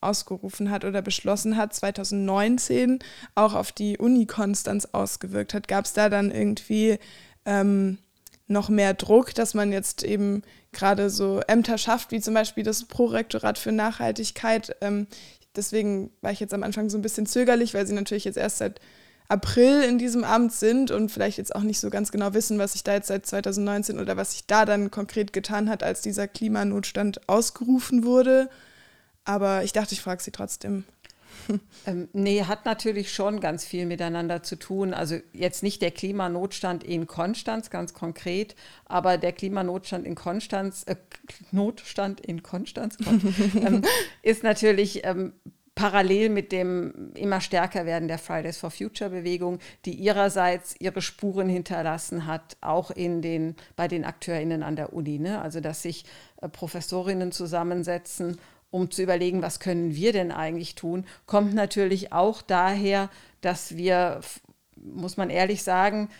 ausgerufen 0.00 0.70
hat 0.70 0.84
oder 0.84 1.02
beschlossen 1.02 1.56
hat, 1.56 1.74
2019 1.74 2.98
auch 3.34 3.54
auf 3.54 3.72
die 3.72 3.98
Uni 3.98 4.26
Konstanz 4.26 4.88
ausgewirkt 4.92 5.54
hat. 5.54 5.68
Gab 5.68 5.84
es 5.84 5.92
da 5.92 6.08
dann 6.08 6.30
irgendwie 6.30 6.98
ähm, 7.44 7.98
noch 8.46 8.68
mehr 8.68 8.94
Druck, 8.94 9.34
dass 9.34 9.54
man 9.54 9.72
jetzt 9.72 10.02
eben 10.02 10.42
gerade 10.72 11.10
so 11.10 11.40
Ämter 11.46 11.78
schafft, 11.78 12.12
wie 12.12 12.20
zum 12.20 12.34
Beispiel 12.34 12.64
das 12.64 12.84
Prorektorat 12.84 13.58
für 13.58 13.72
Nachhaltigkeit? 13.72 14.76
Ähm, 14.80 15.06
deswegen 15.54 16.10
war 16.20 16.32
ich 16.32 16.40
jetzt 16.40 16.54
am 16.54 16.62
Anfang 16.62 16.90
so 16.90 16.98
ein 16.98 17.02
bisschen 17.02 17.26
zögerlich, 17.26 17.74
weil 17.74 17.86
sie 17.86 17.94
natürlich 17.94 18.24
jetzt 18.24 18.38
erst 18.38 18.58
seit 18.58 18.80
April 19.30 19.82
in 19.82 19.98
diesem 19.98 20.24
Amt 20.24 20.52
sind 20.52 20.90
und 20.90 21.10
vielleicht 21.10 21.38
jetzt 21.38 21.54
auch 21.54 21.62
nicht 21.62 21.78
so 21.78 21.88
ganz 21.88 22.10
genau 22.10 22.34
wissen, 22.34 22.58
was 22.58 22.72
sich 22.72 22.82
da 22.82 22.94
jetzt 22.94 23.06
seit 23.06 23.24
2019 23.24 24.00
oder 24.00 24.16
was 24.16 24.32
sich 24.32 24.46
da 24.46 24.64
dann 24.64 24.90
konkret 24.90 25.32
getan 25.32 25.70
hat, 25.70 25.82
als 25.82 26.00
dieser 26.00 26.26
Klimanotstand 26.26 27.28
ausgerufen 27.28 28.04
wurde. 28.04 28.50
Aber 29.24 29.62
ich 29.62 29.72
dachte, 29.72 29.94
ich 29.94 30.00
frage 30.00 30.22
sie 30.22 30.32
trotzdem. 30.32 30.84
Ähm, 31.86 32.08
nee, 32.12 32.44
hat 32.44 32.66
natürlich 32.66 33.12
schon 33.12 33.40
ganz 33.40 33.64
viel 33.64 33.86
miteinander 33.86 34.42
zu 34.42 34.56
tun. 34.56 34.92
Also 34.92 35.18
jetzt 35.32 35.62
nicht 35.62 35.80
der 35.80 35.90
Klimanotstand 35.90 36.84
in 36.84 37.06
Konstanz 37.06 37.70
ganz 37.70 37.94
konkret, 37.94 38.54
aber 38.84 39.16
der 39.16 39.32
Klimanotstand 39.32 40.06
in 40.06 40.14
Konstanz, 40.14 40.84
äh, 40.86 40.96
Notstand 41.50 42.20
in 42.20 42.42
Konstanz 42.42 42.98
ähm, 43.54 43.82
ist 44.22 44.42
natürlich 44.42 45.04
ähm, 45.04 45.32
parallel 45.80 46.28
mit 46.28 46.52
dem 46.52 47.12
immer 47.14 47.40
stärker 47.40 47.86
werden 47.86 48.06
der 48.06 48.18
Fridays 48.18 48.58
for 48.58 48.70
Future 48.70 49.08
Bewegung, 49.08 49.60
die 49.86 49.94
ihrerseits 49.94 50.74
ihre 50.78 51.00
Spuren 51.00 51.48
hinterlassen 51.48 52.26
hat, 52.26 52.58
auch 52.60 52.90
in 52.90 53.22
den, 53.22 53.56
bei 53.76 53.88
den 53.88 54.04
AkteurInnen 54.04 54.62
an 54.62 54.76
der 54.76 54.92
Uni. 54.92 55.18
Ne? 55.18 55.40
Also, 55.40 55.60
dass 55.60 55.80
sich 55.80 56.04
äh, 56.42 56.50
Professorinnen 56.50 57.32
zusammensetzen, 57.32 58.38
um 58.70 58.90
zu 58.90 59.02
überlegen, 59.02 59.40
was 59.40 59.58
können 59.58 59.94
wir 59.94 60.12
denn 60.12 60.32
eigentlich 60.32 60.74
tun, 60.74 61.06
kommt 61.24 61.54
natürlich 61.54 62.12
auch 62.12 62.42
daher, 62.42 63.08
dass 63.40 63.74
wir, 63.78 64.20
muss 64.76 65.16
man 65.16 65.30
ehrlich 65.30 65.62
sagen, 65.62 66.10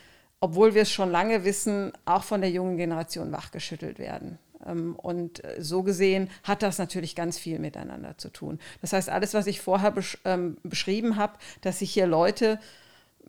obwohl 0.40 0.74
wir 0.74 0.82
es 0.82 0.90
schon 0.90 1.10
lange 1.10 1.44
wissen, 1.44 1.92
auch 2.06 2.24
von 2.24 2.40
der 2.40 2.50
jungen 2.50 2.78
Generation 2.78 3.30
wachgeschüttelt 3.30 3.98
werden. 3.98 4.38
Ähm, 4.66 4.94
und 4.96 5.44
äh, 5.44 5.62
so 5.62 5.82
gesehen 5.82 6.28
hat 6.42 6.62
das 6.62 6.78
natürlich 6.78 7.14
ganz 7.14 7.38
viel 7.38 7.58
miteinander 7.58 8.18
zu 8.18 8.30
tun. 8.30 8.58
Das 8.80 8.92
heißt, 8.92 9.08
alles, 9.08 9.34
was 9.34 9.46
ich 9.46 9.60
vorher 9.60 9.90
besch 9.90 10.18
ähm, 10.24 10.56
beschrieben 10.62 11.16
habe, 11.16 11.34
dass 11.60 11.80
sich 11.80 11.92
hier 11.92 12.06
Leute 12.06 12.58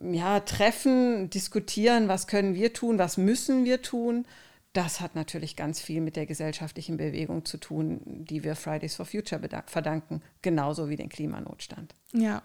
ja, 0.00 0.40
treffen, 0.40 1.30
diskutieren, 1.30 2.08
was 2.08 2.26
können 2.26 2.54
wir 2.54 2.72
tun, 2.72 2.98
was 2.98 3.16
müssen 3.16 3.64
wir 3.64 3.82
tun, 3.82 4.24
das 4.72 5.00
hat 5.00 5.14
natürlich 5.14 5.54
ganz 5.54 5.80
viel 5.80 6.00
mit 6.00 6.16
der 6.16 6.24
gesellschaftlichen 6.26 6.96
Bewegung 6.96 7.44
zu 7.44 7.58
tun, 7.58 8.00
die 8.06 8.42
wir 8.42 8.56
Fridays 8.56 8.94
for 8.94 9.04
Future 9.04 9.40
verdanken, 9.66 10.22
genauso 10.40 10.88
wie 10.88 10.96
den 10.96 11.10
Klimanotstand. 11.10 11.94
Ja. 12.12 12.42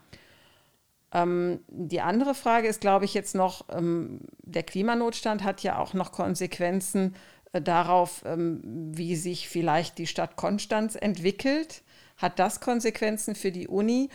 Ähm, 1.14 1.62
die 1.70 2.02
andere 2.02 2.36
Frage 2.36 2.68
ist, 2.68 2.82
glaube 2.82 3.06
ich, 3.06 3.14
jetzt 3.14 3.34
noch, 3.34 3.66
ähm, 3.70 4.20
der 4.42 4.64
Klimanotstand 4.64 5.44
hat 5.44 5.64
ja 5.64 5.80
auch 5.80 5.94
noch 5.94 6.12
Konsequenzen 6.12 7.16
darauf, 7.62 8.24
ähm, 8.26 8.62
wie 8.64 9.16
sich 9.16 9.50
vielleicht 9.50 9.98
die 9.98 10.08
Stadt 10.08 10.36
Konstanz 10.36 10.96
entwickelt. 10.96 11.84
Hat 12.18 12.40
das 12.40 12.60
Konsequenzen 12.60 13.36
für 13.36 13.52
die 13.52 13.68
Uni? 13.68 14.10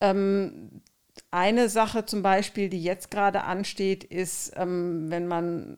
Ähm, 0.00 0.82
eine 1.30 1.68
Sache 1.68 2.04
zum 2.06 2.22
Beispiel, 2.22 2.68
die 2.68 2.82
jetzt 2.82 3.10
gerade 3.10 3.44
ansteht, 3.44 4.04
ist, 4.04 4.52
ähm, 4.56 5.10
wenn 5.10 5.26
man 5.26 5.76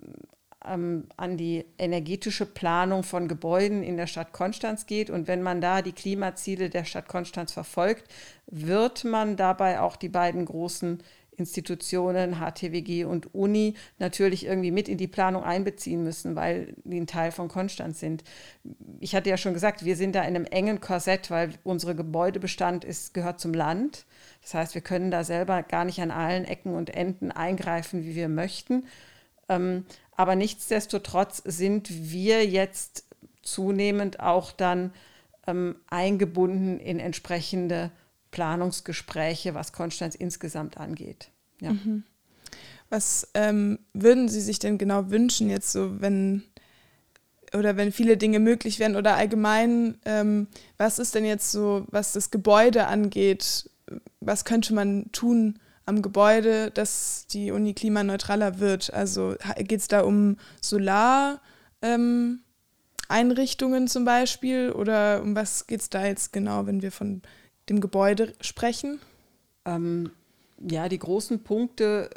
an 0.66 1.36
die 1.36 1.66
energetische 1.76 2.46
Planung 2.46 3.02
von 3.02 3.28
Gebäuden 3.28 3.82
in 3.82 3.98
der 3.98 4.06
Stadt 4.06 4.32
Konstanz 4.32 4.86
geht 4.86 5.10
und 5.10 5.28
wenn 5.28 5.42
man 5.42 5.60
da 5.60 5.82
die 5.82 5.92
Klimaziele 5.92 6.70
der 6.70 6.84
Stadt 6.84 7.06
Konstanz 7.06 7.52
verfolgt, 7.52 8.04
wird 8.46 9.04
man 9.04 9.36
dabei 9.36 9.80
auch 9.80 9.96
die 9.96 10.08
beiden 10.08 10.46
großen 10.46 11.02
Institutionen, 11.36 12.36
HTWG 12.38 13.04
und 13.04 13.34
Uni 13.34 13.74
natürlich 13.98 14.46
irgendwie 14.46 14.70
mit 14.70 14.88
in 14.88 14.98
die 14.98 15.06
Planung 15.06 15.42
einbeziehen 15.42 16.02
müssen, 16.04 16.36
weil 16.36 16.74
die 16.84 17.00
ein 17.00 17.06
Teil 17.06 17.32
von 17.32 17.48
Konstanz 17.48 18.00
sind. 18.00 18.24
Ich 19.00 19.14
hatte 19.14 19.30
ja 19.30 19.36
schon 19.36 19.54
gesagt, 19.54 19.84
wir 19.84 19.96
sind 19.96 20.14
da 20.14 20.22
in 20.22 20.36
einem 20.36 20.46
engen 20.46 20.80
Korsett, 20.80 21.30
weil 21.30 21.50
unsere 21.64 21.94
Gebäudebestand 21.94 22.84
ist, 22.84 23.14
gehört 23.14 23.40
zum 23.40 23.52
Land. 23.54 24.06
Das 24.42 24.54
heißt, 24.54 24.74
wir 24.74 24.82
können 24.82 25.10
da 25.10 25.24
selber 25.24 25.62
gar 25.62 25.84
nicht 25.84 26.00
an 26.00 26.10
allen 26.10 26.44
Ecken 26.44 26.74
und 26.74 26.90
Enden 26.90 27.30
eingreifen, 27.30 28.04
wie 28.04 28.14
wir 28.14 28.28
möchten. 28.28 28.86
Ähm, 29.48 29.84
aber 30.16 30.36
nichtsdestotrotz 30.36 31.42
sind 31.44 31.88
wir 31.90 32.46
jetzt 32.46 33.04
zunehmend 33.42 34.20
auch 34.20 34.52
dann 34.52 34.92
ähm, 35.46 35.76
eingebunden 35.88 36.78
in 36.78 36.98
entsprechende 37.00 37.90
Planungsgespräche, 38.34 39.54
was 39.54 39.72
Konstanz 39.72 40.16
insgesamt 40.16 40.76
angeht. 40.76 41.30
Ja. 41.60 41.72
Mhm. 41.72 42.02
Was 42.90 43.28
ähm, 43.34 43.78
würden 43.92 44.28
Sie 44.28 44.40
sich 44.40 44.58
denn 44.58 44.76
genau 44.76 45.10
wünschen, 45.10 45.48
jetzt 45.48 45.70
so, 45.70 46.00
wenn 46.00 46.42
oder 47.54 47.76
wenn 47.76 47.92
viele 47.92 48.16
Dinge 48.16 48.40
möglich 48.40 48.80
wären 48.80 48.96
oder 48.96 49.14
allgemein, 49.14 49.98
ähm, 50.04 50.48
was 50.76 50.98
ist 50.98 51.14
denn 51.14 51.24
jetzt 51.24 51.52
so, 51.52 51.86
was 51.90 52.12
das 52.12 52.32
Gebäude 52.32 52.88
angeht, 52.88 53.70
was 54.18 54.44
könnte 54.44 54.74
man 54.74 55.12
tun 55.12 55.60
am 55.86 56.02
Gebäude, 56.02 56.72
dass 56.72 57.28
die 57.28 57.52
Uni 57.52 57.72
klimaneutraler 57.72 58.58
wird? 58.58 58.92
Also 58.92 59.36
geht 59.58 59.80
es 59.80 59.86
da 59.86 60.00
um 60.00 60.38
Solareinrichtungen 60.60 61.42
ähm, 61.82 63.86
zum 63.86 64.04
Beispiel 64.04 64.72
oder 64.72 65.22
um 65.22 65.36
was 65.36 65.68
geht 65.68 65.82
es 65.82 65.90
da 65.90 66.04
jetzt 66.04 66.32
genau, 66.32 66.66
wenn 66.66 66.82
wir 66.82 66.90
von 66.90 67.22
dem 67.68 67.80
Gebäude 67.80 68.32
sprechen? 68.40 69.00
Ähm, 69.64 70.10
ja, 70.60 70.88
die 70.88 70.98
großen 70.98 71.42
Punkte, 71.42 72.10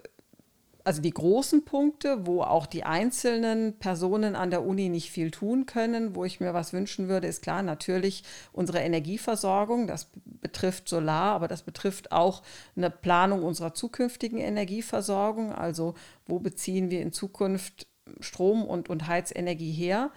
also 0.84 1.02
die 1.02 1.12
großen 1.12 1.66
Punkte, 1.66 2.26
wo 2.26 2.42
auch 2.42 2.66
die 2.66 2.84
einzelnen 2.84 3.78
Personen 3.78 4.36
an 4.36 4.52
der 4.52 4.66
Uni 4.66 4.90
nicht 4.90 5.12
viel 5.12 5.32
tun 5.32 5.66
können, 5.66 6.16
wo 6.16 6.24
ich 6.24 6.40
mir 6.40 6.54
was 6.54 6.72
wünschen 6.72 7.08
würde, 7.10 7.28
ist 7.28 7.42
klar 7.42 7.62
natürlich 7.62 8.24
unsere 8.54 8.80
Energieversorgung. 8.80 9.88
Das 9.88 10.08
betrifft 10.42 10.88
Solar, 10.88 11.34
aber 11.34 11.48
das 11.48 11.64
betrifft 11.64 12.12
auch 12.12 12.42
eine 12.76 12.90
Planung 12.90 13.44
unserer 13.44 13.74
zukünftigen 13.74 14.40
Energieversorgung. 14.40 15.52
Also 15.52 15.96
wo 16.26 16.40
beziehen 16.40 16.90
wir 16.90 17.02
in 17.02 17.12
Zukunft 17.12 17.88
Strom 18.22 18.64
und, 18.64 18.90
und 18.90 19.08
Heizenergie 19.08 19.74
her, 19.74 20.12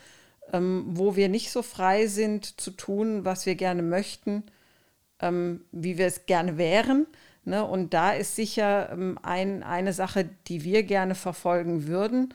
ähm, 0.52 0.84
wo 0.86 1.16
wir 1.16 1.28
nicht 1.28 1.50
so 1.50 1.62
frei 1.62 2.06
sind 2.06 2.60
zu 2.60 2.70
tun, 2.70 3.24
was 3.24 3.46
wir 3.46 3.56
gerne 3.56 3.82
möchten 3.82 4.44
ähm, 5.20 5.62
wie 5.72 5.98
wir 5.98 6.06
es 6.06 6.26
gerne 6.26 6.58
wären. 6.58 7.06
Ne? 7.44 7.64
Und 7.64 7.94
da 7.94 8.12
ist 8.12 8.36
sicher 8.36 8.90
ähm, 8.92 9.18
ein, 9.22 9.62
eine 9.62 9.92
Sache, 9.92 10.28
die 10.46 10.64
wir 10.64 10.82
gerne 10.82 11.14
verfolgen 11.14 11.86
würden, 11.86 12.34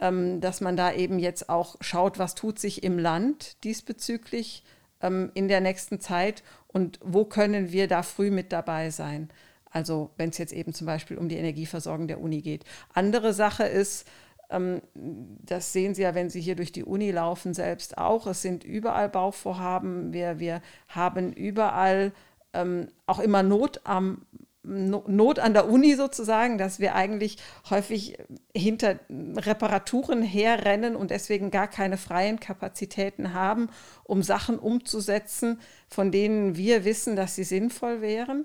ähm, 0.00 0.40
dass 0.40 0.60
man 0.60 0.76
da 0.76 0.92
eben 0.92 1.18
jetzt 1.18 1.48
auch 1.48 1.76
schaut, 1.80 2.18
was 2.18 2.34
tut 2.34 2.58
sich 2.58 2.82
im 2.82 2.98
Land 2.98 3.62
diesbezüglich 3.64 4.64
ähm, 5.02 5.30
in 5.34 5.48
der 5.48 5.60
nächsten 5.60 6.00
Zeit 6.00 6.42
und 6.68 6.98
wo 7.02 7.24
können 7.24 7.72
wir 7.72 7.88
da 7.88 8.02
früh 8.02 8.30
mit 8.30 8.52
dabei 8.52 8.90
sein. 8.90 9.30
Also 9.70 10.10
wenn 10.16 10.30
es 10.30 10.38
jetzt 10.38 10.52
eben 10.52 10.72
zum 10.72 10.86
Beispiel 10.86 11.18
um 11.18 11.28
die 11.28 11.36
Energieversorgung 11.36 12.08
der 12.08 12.20
Uni 12.20 12.40
geht. 12.40 12.64
Andere 12.94 13.34
Sache 13.34 13.64
ist, 13.64 14.08
das 14.50 15.72
sehen 15.72 15.94
Sie 15.94 16.02
ja, 16.02 16.14
wenn 16.14 16.30
Sie 16.30 16.40
hier 16.40 16.56
durch 16.56 16.72
die 16.72 16.84
Uni 16.84 17.10
laufen, 17.10 17.52
selbst 17.52 17.98
auch. 17.98 18.26
Es 18.26 18.42
sind 18.42 18.64
überall 18.64 19.08
Bauvorhaben. 19.08 20.12
Wir, 20.12 20.38
wir 20.38 20.62
haben 20.88 21.32
überall 21.32 22.12
ähm, 22.54 22.88
auch 23.06 23.18
immer 23.18 23.42
Not 23.42 23.82
am 23.84 24.22
Not 24.64 25.38
an 25.38 25.54
der 25.54 25.70
Uni 25.70 25.94
sozusagen, 25.94 26.58
dass 26.58 26.78
wir 26.78 26.94
eigentlich 26.94 27.38
häufig 27.70 28.18
hinter 28.54 28.98
Reparaturen 29.08 30.22
herrennen 30.22 30.94
und 30.94 31.10
deswegen 31.10 31.50
gar 31.50 31.68
keine 31.68 31.96
freien 31.96 32.38
Kapazitäten 32.38 33.32
haben, 33.32 33.70
um 34.04 34.22
Sachen 34.22 34.58
umzusetzen, 34.58 35.60
von 35.88 36.10
denen 36.10 36.56
wir 36.56 36.84
wissen, 36.84 37.16
dass 37.16 37.34
sie 37.34 37.44
sinnvoll 37.44 38.02
wären. 38.02 38.44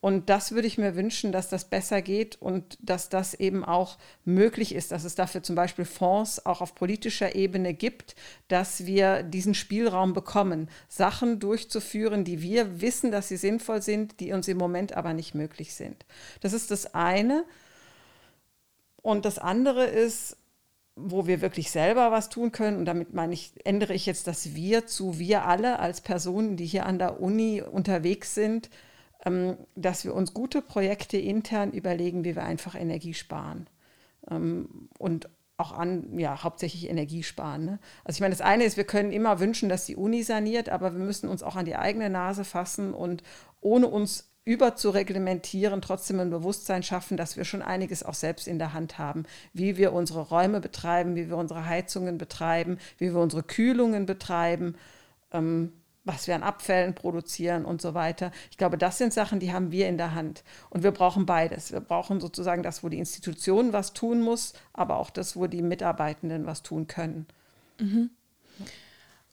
Und 0.00 0.28
das 0.28 0.52
würde 0.52 0.68
ich 0.68 0.78
mir 0.78 0.94
wünschen, 0.94 1.32
dass 1.32 1.48
das 1.48 1.64
besser 1.64 2.02
geht 2.02 2.40
und 2.40 2.78
dass 2.80 3.08
das 3.08 3.34
eben 3.34 3.64
auch 3.64 3.98
möglich 4.24 4.74
ist, 4.74 4.92
dass 4.92 5.04
es 5.04 5.14
dafür 5.14 5.42
zum 5.42 5.56
Beispiel 5.56 5.84
Fonds 5.84 6.44
auch 6.44 6.60
auf 6.60 6.74
politischer 6.74 7.34
Ebene 7.34 7.74
gibt, 7.74 8.14
dass 8.48 8.86
wir 8.86 9.22
diesen 9.22 9.54
Spielraum 9.54 10.12
bekommen, 10.12 10.68
Sachen 10.88 11.40
durchzuführen, 11.40 12.24
die 12.24 12.42
wir 12.42 12.80
wissen, 12.80 13.10
dass 13.10 13.28
sie 13.28 13.38
sinnvoll 13.38 13.82
sind, 13.82 14.20
die 14.20 14.32
uns 14.32 14.48
im 14.48 14.58
Moment 14.58 14.92
aber 14.96 15.14
nicht 15.14 15.34
möglich 15.34 15.74
sind. 15.74 16.04
Das 16.40 16.52
ist 16.52 16.70
das 16.70 16.94
eine. 16.94 17.44
Und 19.02 19.24
das 19.24 19.38
andere 19.38 19.86
ist, 19.86 20.36
wo 20.94 21.26
wir 21.26 21.40
wirklich 21.40 21.70
selber 21.70 22.10
was 22.10 22.28
tun 22.28 22.52
können. 22.52 22.78
Und 22.78 22.86
damit 22.86 23.14
meine 23.14 23.34
ich, 23.34 23.52
ändere 23.64 23.94
ich 23.94 24.06
jetzt 24.06 24.26
das 24.26 24.54
Wir 24.54 24.86
zu 24.86 25.18
wir 25.18 25.44
alle 25.44 25.78
als 25.78 26.00
Personen, 26.00 26.56
die 26.56 26.66
hier 26.66 26.86
an 26.86 26.98
der 26.98 27.20
Uni 27.20 27.62
unterwegs 27.62 28.34
sind, 28.34 28.70
dass 29.74 30.04
wir 30.04 30.14
uns 30.14 30.34
gute 30.34 30.62
Projekte 30.62 31.16
intern 31.16 31.72
überlegen, 31.72 32.24
wie 32.24 32.36
wir 32.36 32.44
einfach 32.44 32.74
Energie 32.74 33.14
sparen. 33.14 33.68
Ähm, 34.30 34.88
und 34.98 35.28
auch 35.58 35.72
an, 35.72 36.18
ja, 36.18 36.42
hauptsächlich 36.42 36.88
Energie 36.88 37.22
sparen. 37.22 37.64
Ne? 37.64 37.78
Also 38.04 38.16
ich 38.18 38.20
meine, 38.20 38.34
das 38.34 38.42
eine 38.42 38.64
ist, 38.64 38.76
wir 38.76 38.84
können 38.84 39.10
immer 39.10 39.40
wünschen, 39.40 39.68
dass 39.68 39.86
die 39.86 39.96
Uni 39.96 40.22
saniert, 40.22 40.68
aber 40.68 40.92
wir 40.92 41.04
müssen 41.04 41.28
uns 41.28 41.42
auch 41.42 41.56
an 41.56 41.64
die 41.64 41.76
eigene 41.76 42.10
Nase 42.10 42.44
fassen 42.44 42.92
und 42.92 43.22
ohne 43.60 43.88
uns 43.88 44.30
überzureglementieren, 44.44 45.82
trotzdem 45.82 46.20
ein 46.20 46.30
Bewusstsein 46.30 46.82
schaffen, 46.82 47.16
dass 47.16 47.36
wir 47.36 47.44
schon 47.44 47.62
einiges 47.62 48.04
auch 48.04 48.14
selbst 48.14 48.46
in 48.46 48.58
der 48.58 48.74
Hand 48.74 48.96
haben, 48.96 49.24
wie 49.52 49.76
wir 49.76 49.92
unsere 49.92 50.20
Räume 50.20 50.60
betreiben, 50.60 51.16
wie 51.16 51.28
wir 51.28 51.36
unsere 51.36 51.66
Heizungen 51.66 52.16
betreiben, 52.16 52.78
wie 52.98 53.12
wir 53.12 53.20
unsere 53.20 53.42
Kühlungen 53.42 54.06
betreiben. 54.06 54.76
Ähm, 55.32 55.72
was 56.06 56.26
wir 56.28 56.34
an 56.34 56.42
Abfällen 56.42 56.94
produzieren 56.94 57.64
und 57.64 57.82
so 57.82 57.92
weiter. 57.92 58.30
Ich 58.50 58.56
glaube, 58.56 58.78
das 58.78 58.96
sind 58.96 59.12
Sachen, 59.12 59.40
die 59.40 59.52
haben 59.52 59.72
wir 59.72 59.88
in 59.88 59.98
der 59.98 60.14
Hand. 60.14 60.44
Und 60.70 60.84
wir 60.84 60.92
brauchen 60.92 61.26
beides. 61.26 61.72
Wir 61.72 61.80
brauchen 61.80 62.20
sozusagen 62.20 62.62
das, 62.62 62.82
wo 62.82 62.88
die 62.88 62.98
Institution 62.98 63.72
was 63.72 63.92
tun 63.92 64.22
muss, 64.22 64.54
aber 64.72 64.96
auch 64.96 65.10
das, 65.10 65.36
wo 65.36 65.48
die 65.48 65.62
Mitarbeitenden 65.62 66.46
was 66.46 66.62
tun 66.62 66.86
können. 66.86 67.26
Mhm. 67.78 68.10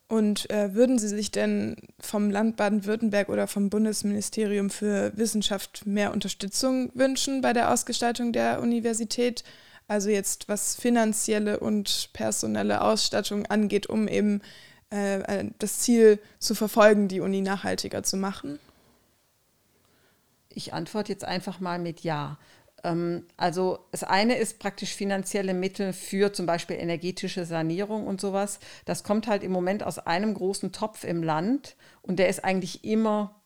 Und 0.08 0.50
äh, 0.50 0.74
würden 0.74 1.00
Sie 1.00 1.08
sich 1.08 1.32
denn 1.32 1.76
vom 2.00 2.30
Land 2.30 2.58
Baden-Württemberg 2.58 3.30
oder 3.30 3.48
vom 3.48 3.70
Bundesministerium 3.70 4.70
für 4.70 5.16
Wissenschaft 5.16 5.86
mehr 5.86 6.12
Unterstützung 6.12 6.92
wünschen 6.94 7.42
bei 7.42 7.54
der 7.54 7.72
Ausgestaltung 7.72 8.34
der 8.34 8.62
Universität? 8.62 9.44
Also 9.88 10.10
jetzt 10.10 10.50
was 10.50 10.76
finanzielle 10.76 11.60
und 11.60 12.10
personelle 12.14 12.82
Ausstattung 12.82 13.46
angeht, 13.46 13.88
um 13.88 14.08
eben 14.08 14.42
äh, 14.94 15.22
äh, 15.22 15.50
das 15.58 15.80
Ziel 15.80 16.20
zu 16.38 16.54
verfolgen, 16.54 17.08
die 17.08 17.20
Uni 17.20 17.42
nachhaltiger 17.42 18.04
zu 18.04 18.16
machen? 18.16 18.60
Ich 20.50 20.72
antworte 20.74 21.12
jetzt 21.12 21.26
einfach 21.26 21.60
mal 21.60 21.80
mit 21.80 22.02
Ja. 22.02 22.38
Ähm, 22.84 23.26
also 23.36 23.80
das 23.92 24.04
eine 24.04 24.38
ist 24.38 24.60
praktisch 24.60 24.94
finanzielle 24.94 25.56
Mittel 25.56 25.94
für 25.94 26.32
zum 26.32 26.46
Beispiel 26.46 26.78
energetische 26.78 27.46
Sanierung 27.46 28.06
und 28.06 28.22
sowas. 28.22 28.60
Das 28.86 29.04
kommt 29.04 29.26
halt 29.26 29.44
im 29.44 29.52
Moment 29.52 29.84
aus 29.84 29.98
einem 29.98 30.36
großen 30.36 30.72
Topf 30.72 31.04
im 31.04 31.24
Land 31.24 31.76
und 32.04 32.20
der 32.20 32.30
ist 32.30 32.44
eigentlich 32.44 32.86
immer 32.86 33.42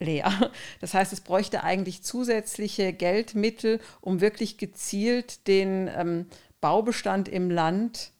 leer. 0.00 0.50
Das 0.80 0.92
heißt, 0.92 1.12
es 1.12 1.20
bräuchte 1.20 1.62
eigentlich 1.62 2.02
zusätzliche 2.02 2.92
Geldmittel, 2.92 3.80
um 4.00 4.20
wirklich 4.20 4.58
gezielt 4.58 5.46
den 5.46 5.88
ähm, 5.96 6.26
Baubestand 6.60 7.28
im 7.28 7.48
Land 7.48 8.10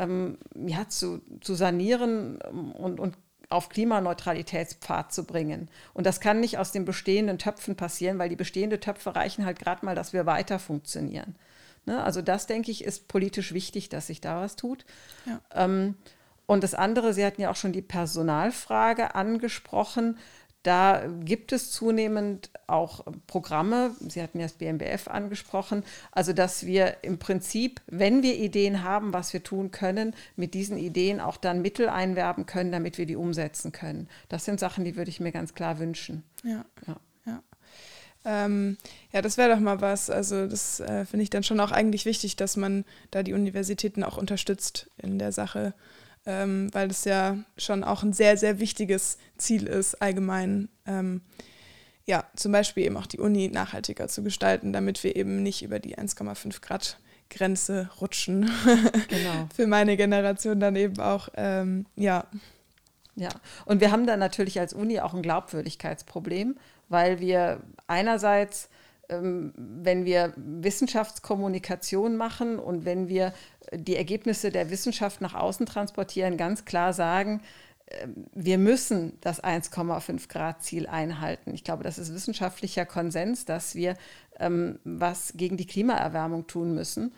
ähm, 0.00 0.38
ja, 0.54 0.88
zu, 0.88 1.20
zu 1.40 1.54
sanieren 1.54 2.40
und, 2.40 2.98
und 2.98 3.16
auf 3.50 3.68
Klimaneutralitätspfad 3.68 5.12
zu 5.12 5.24
bringen. 5.24 5.68
Und 5.92 6.06
das 6.06 6.20
kann 6.20 6.40
nicht 6.40 6.58
aus 6.58 6.72
den 6.72 6.84
bestehenden 6.84 7.38
Töpfen 7.38 7.76
passieren, 7.76 8.18
weil 8.18 8.28
die 8.28 8.36
bestehenden 8.36 8.80
Töpfe 8.80 9.14
reichen 9.14 9.44
halt 9.44 9.58
gerade 9.58 9.84
mal, 9.84 9.94
dass 9.94 10.12
wir 10.12 10.24
weiter 10.24 10.58
funktionieren. 10.58 11.34
Ne? 11.84 12.02
Also 12.02 12.22
das, 12.22 12.46
denke 12.46 12.70
ich, 12.70 12.84
ist 12.84 13.08
politisch 13.08 13.52
wichtig, 13.52 13.88
dass 13.88 14.06
sich 14.06 14.20
da 14.20 14.40
was 14.40 14.56
tut. 14.56 14.84
Ja. 15.26 15.40
Ähm, 15.52 15.96
und 16.46 16.64
das 16.64 16.74
andere, 16.74 17.12
Sie 17.12 17.24
hatten 17.24 17.42
ja 17.42 17.50
auch 17.50 17.56
schon 17.56 17.72
die 17.72 17.82
Personalfrage 17.82 19.14
angesprochen. 19.14 20.18
Da 20.62 21.06
gibt 21.24 21.52
es 21.52 21.70
zunehmend 21.70 22.50
auch 22.66 23.06
Programme, 23.26 23.94
Sie 24.08 24.22
hatten 24.22 24.38
ja 24.38 24.44
das 24.44 24.54
BMBF 24.54 25.08
angesprochen, 25.08 25.84
also 26.12 26.34
dass 26.34 26.66
wir 26.66 26.98
im 27.02 27.18
Prinzip, 27.18 27.80
wenn 27.86 28.22
wir 28.22 28.36
Ideen 28.36 28.82
haben, 28.84 29.14
was 29.14 29.32
wir 29.32 29.42
tun 29.42 29.70
können, 29.70 30.14
mit 30.36 30.52
diesen 30.52 30.76
Ideen 30.76 31.18
auch 31.20 31.38
dann 31.38 31.62
Mittel 31.62 31.88
einwerben 31.88 32.44
können, 32.44 32.72
damit 32.72 32.98
wir 32.98 33.06
die 33.06 33.16
umsetzen 33.16 33.72
können. 33.72 34.08
Das 34.28 34.44
sind 34.44 34.60
Sachen, 34.60 34.84
die 34.84 34.96
würde 34.96 35.10
ich 35.10 35.20
mir 35.20 35.32
ganz 35.32 35.54
klar 35.54 35.78
wünschen. 35.78 36.24
Ja. 36.44 36.66
ja. 36.86 36.96
ja. 37.24 37.42
Ähm, 38.26 38.76
ja, 39.12 39.22
das 39.22 39.38
wäre 39.38 39.54
doch 39.54 39.60
mal 39.60 39.80
was. 39.80 40.10
Also 40.10 40.46
das 40.46 40.80
äh, 40.80 41.06
finde 41.06 41.22
ich 41.22 41.30
dann 41.30 41.42
schon 41.42 41.60
auch 41.60 41.72
eigentlich 41.72 42.04
wichtig, 42.04 42.36
dass 42.36 42.58
man 42.58 42.84
da 43.10 43.22
die 43.22 43.32
Universitäten 43.32 44.04
auch 44.04 44.18
unterstützt 44.18 44.90
in 44.98 45.18
der 45.18 45.32
Sache 45.32 45.72
ähm, 46.26 46.68
weil 46.72 46.88
das 46.88 47.04
ja 47.04 47.38
schon 47.56 47.84
auch 47.84 48.02
ein 48.02 48.12
sehr, 48.12 48.36
sehr 48.36 48.60
wichtiges 48.60 49.18
Ziel 49.36 49.66
ist, 49.66 50.00
allgemein. 50.00 50.68
Ähm, 50.86 51.22
ja, 52.06 52.24
zum 52.34 52.52
Beispiel 52.52 52.84
eben 52.84 52.96
auch 52.96 53.06
die 53.06 53.20
Uni 53.20 53.48
nachhaltiger 53.48 54.08
zu 54.08 54.22
gestalten, 54.22 54.72
damit 54.72 55.04
wir 55.04 55.16
eben 55.16 55.42
nicht 55.42 55.62
über 55.62 55.78
die 55.78 55.96
1,5 55.96 56.60
Grad 56.60 56.98
Grenze 57.30 57.88
rutschen. 58.00 58.50
Genau. 59.08 59.48
Für 59.54 59.66
meine 59.66 59.96
Generation 59.96 60.60
dann 60.60 60.76
eben 60.76 61.00
auch, 61.00 61.28
ähm, 61.36 61.86
ja. 61.96 62.26
Ja, 63.16 63.30
und 63.64 63.80
wir 63.80 63.90
haben 63.90 64.06
da 64.06 64.16
natürlich 64.16 64.58
als 64.60 64.72
Uni 64.72 65.00
auch 65.00 65.14
ein 65.14 65.22
Glaubwürdigkeitsproblem, 65.22 66.56
weil 66.88 67.20
wir 67.20 67.60
einerseits 67.86 68.68
wenn 69.10 70.04
wir 70.04 70.32
Wissenschaftskommunikation 70.36 72.16
machen 72.16 72.58
und 72.58 72.84
wenn 72.84 73.08
wir 73.08 73.32
die 73.72 73.96
Ergebnisse 73.96 74.50
der 74.50 74.70
Wissenschaft 74.70 75.20
nach 75.20 75.34
außen 75.34 75.66
transportieren, 75.66 76.36
ganz 76.36 76.64
klar 76.64 76.92
sagen, 76.92 77.42
ähm, 77.90 78.26
wir 78.32 78.58
müssen 78.58 79.18
das 79.20 79.42
1,5 79.42 80.28
Grad 80.28 80.62
Ziel 80.62 80.86
einhalten. 80.86 81.54
Ich 81.54 81.64
glaube, 81.64 81.84
das 81.84 81.98
ist 81.98 82.14
wissenschaftlicher 82.14 82.86
Konsens, 82.86 83.44
dass 83.44 83.74
wir 83.74 83.96
ähm, 84.38 84.78
was 84.84 85.34
gegen 85.36 85.56
die 85.56 85.66
Klimaerwärmung 85.66 86.46
tun 86.46 86.74
müssen. 86.74 87.12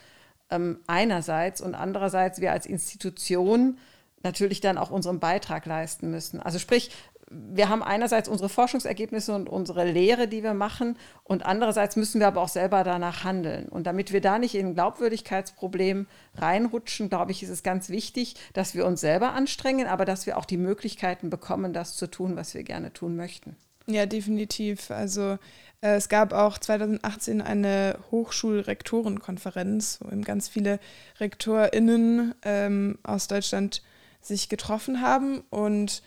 Ähm, 0.50 0.80
einerseits 0.86 1.60
und 1.60 1.74
andererseits 1.74 2.40
wir 2.40 2.52
als 2.52 2.66
Institution 2.66 3.78
natürlich 4.22 4.60
dann 4.60 4.78
auch 4.78 4.90
unseren 4.90 5.20
Beitrag 5.20 5.66
leisten 5.66 6.10
müssen. 6.10 6.40
Also 6.40 6.58
sprich, 6.58 6.90
wir 7.32 7.68
haben 7.68 7.82
einerseits 7.82 8.28
unsere 8.28 8.48
Forschungsergebnisse 8.48 9.34
und 9.34 9.48
unsere 9.48 9.84
Lehre, 9.84 10.28
die 10.28 10.42
wir 10.42 10.54
machen, 10.54 10.96
und 11.24 11.44
andererseits 11.44 11.96
müssen 11.96 12.20
wir 12.20 12.26
aber 12.26 12.40
auch 12.40 12.48
selber 12.48 12.84
danach 12.84 13.24
handeln. 13.24 13.68
Und 13.68 13.86
damit 13.86 14.12
wir 14.12 14.20
da 14.20 14.38
nicht 14.38 14.54
in 14.54 14.68
ein 14.68 14.74
Glaubwürdigkeitsproblem 14.74 16.06
reinrutschen, 16.34 17.08
glaube 17.08 17.32
ich, 17.32 17.42
ist 17.42 17.50
es 17.50 17.62
ganz 17.62 17.88
wichtig, 17.88 18.34
dass 18.52 18.74
wir 18.74 18.86
uns 18.86 19.00
selber 19.00 19.32
anstrengen, 19.32 19.86
aber 19.86 20.04
dass 20.04 20.26
wir 20.26 20.36
auch 20.36 20.44
die 20.44 20.56
Möglichkeiten 20.56 21.30
bekommen, 21.30 21.72
das 21.72 21.96
zu 21.96 22.06
tun, 22.06 22.36
was 22.36 22.54
wir 22.54 22.62
gerne 22.62 22.92
tun 22.92 23.16
möchten. 23.16 23.56
Ja, 23.86 24.06
definitiv. 24.06 24.90
Also 24.90 25.38
äh, 25.80 25.96
es 25.96 26.08
gab 26.08 26.32
auch 26.32 26.58
2018 26.58 27.40
eine 27.40 27.98
Hochschulrektorenkonferenz, 28.10 29.98
wo 30.00 30.10
eben 30.10 30.22
ganz 30.22 30.48
viele 30.48 30.78
RektorInnen 31.20 32.34
ähm, 32.42 32.98
aus 33.02 33.28
Deutschland 33.28 33.82
sich 34.20 34.48
getroffen 34.48 35.00
haben 35.00 35.42
und 35.50 36.02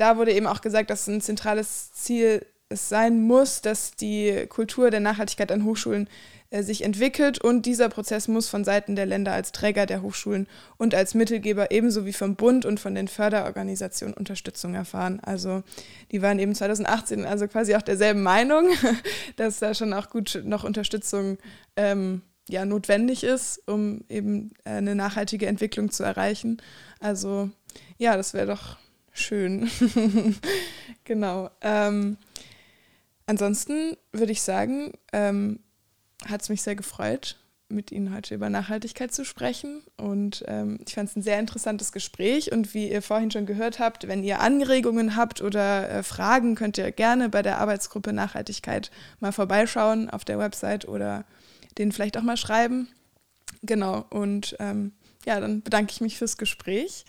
da 0.00 0.16
wurde 0.16 0.32
eben 0.32 0.46
auch 0.46 0.60
gesagt, 0.60 0.90
dass 0.90 1.06
ein 1.06 1.20
zentrales 1.20 1.92
Ziel 1.92 2.46
es 2.70 2.88
sein 2.88 3.22
muss, 3.22 3.62
dass 3.62 3.92
die 3.92 4.46
Kultur 4.48 4.90
der 4.90 5.00
Nachhaltigkeit 5.00 5.50
an 5.50 5.64
Hochschulen 5.64 6.08
äh, 6.50 6.62
sich 6.62 6.84
entwickelt 6.84 7.40
und 7.40 7.66
dieser 7.66 7.88
Prozess 7.88 8.28
muss 8.28 8.48
von 8.48 8.64
Seiten 8.64 8.96
der 8.96 9.06
Länder 9.06 9.32
als 9.32 9.52
Träger 9.52 9.86
der 9.86 10.02
Hochschulen 10.02 10.46
und 10.78 10.94
als 10.94 11.14
Mittelgeber 11.14 11.72
ebenso 11.72 12.06
wie 12.06 12.12
vom 12.12 12.36
Bund 12.36 12.64
und 12.64 12.80
von 12.80 12.94
den 12.94 13.08
Förderorganisationen 13.08 14.14
Unterstützung 14.14 14.74
erfahren. 14.74 15.20
Also 15.20 15.64
die 16.12 16.22
waren 16.22 16.38
eben 16.38 16.54
2018 16.54 17.24
also 17.24 17.48
quasi 17.48 17.74
auch 17.74 17.82
derselben 17.82 18.22
Meinung, 18.22 18.68
dass 19.36 19.58
da 19.58 19.74
schon 19.74 19.92
auch 19.92 20.08
gut 20.08 20.40
noch 20.44 20.64
Unterstützung 20.64 21.38
ähm, 21.76 22.22
ja, 22.48 22.64
notwendig 22.64 23.24
ist, 23.24 23.62
um 23.66 24.04
eben 24.08 24.52
eine 24.64 24.94
nachhaltige 24.94 25.46
Entwicklung 25.46 25.90
zu 25.90 26.04
erreichen. 26.04 26.62
Also 27.00 27.50
ja, 27.98 28.16
das 28.16 28.34
wäre 28.34 28.46
doch 28.46 28.76
schön. 29.12 29.70
genau. 31.04 31.50
Ähm, 31.60 32.16
ansonsten 33.26 33.96
würde 34.12 34.32
ich 34.32 34.42
sagen, 34.42 34.92
ähm, 35.12 35.60
hat 36.26 36.42
es 36.42 36.48
mich 36.48 36.62
sehr 36.62 36.76
gefreut, 36.76 37.36
mit 37.68 37.92
Ihnen 37.92 38.14
heute 38.14 38.34
über 38.34 38.50
Nachhaltigkeit 38.50 39.12
zu 39.12 39.24
sprechen. 39.24 39.82
Und 39.96 40.44
ähm, 40.48 40.80
ich 40.86 40.94
fand 40.94 41.08
es 41.08 41.16
ein 41.16 41.22
sehr 41.22 41.38
interessantes 41.38 41.92
Gespräch. 41.92 42.52
Und 42.52 42.74
wie 42.74 42.90
ihr 42.90 43.02
vorhin 43.02 43.30
schon 43.30 43.46
gehört 43.46 43.78
habt, 43.78 44.08
wenn 44.08 44.24
ihr 44.24 44.40
Anregungen 44.40 45.16
habt 45.16 45.40
oder 45.40 45.88
äh, 45.88 46.02
Fragen, 46.02 46.56
könnt 46.56 46.78
ihr 46.78 46.90
gerne 46.92 47.28
bei 47.28 47.42
der 47.42 47.58
Arbeitsgruppe 47.58 48.12
Nachhaltigkeit 48.12 48.90
mal 49.20 49.32
vorbeischauen 49.32 50.10
auf 50.10 50.24
der 50.24 50.38
Website 50.38 50.86
oder 50.86 51.24
denen 51.78 51.92
vielleicht 51.92 52.16
auch 52.18 52.22
mal 52.22 52.36
schreiben. 52.36 52.88
Genau. 53.62 54.04
Und 54.10 54.56
ähm, 54.58 54.92
ja, 55.24 55.38
dann 55.38 55.62
bedanke 55.62 55.92
ich 55.92 56.00
mich 56.00 56.18
fürs 56.18 56.38
Gespräch 56.38 57.04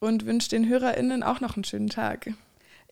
und 0.00 0.26
wünsche 0.26 0.50
den 0.50 0.68
HörerInnen 0.68 1.22
auch 1.22 1.40
noch 1.40 1.56
einen 1.56 1.64
schönen 1.64 1.88
Tag. 1.88 2.32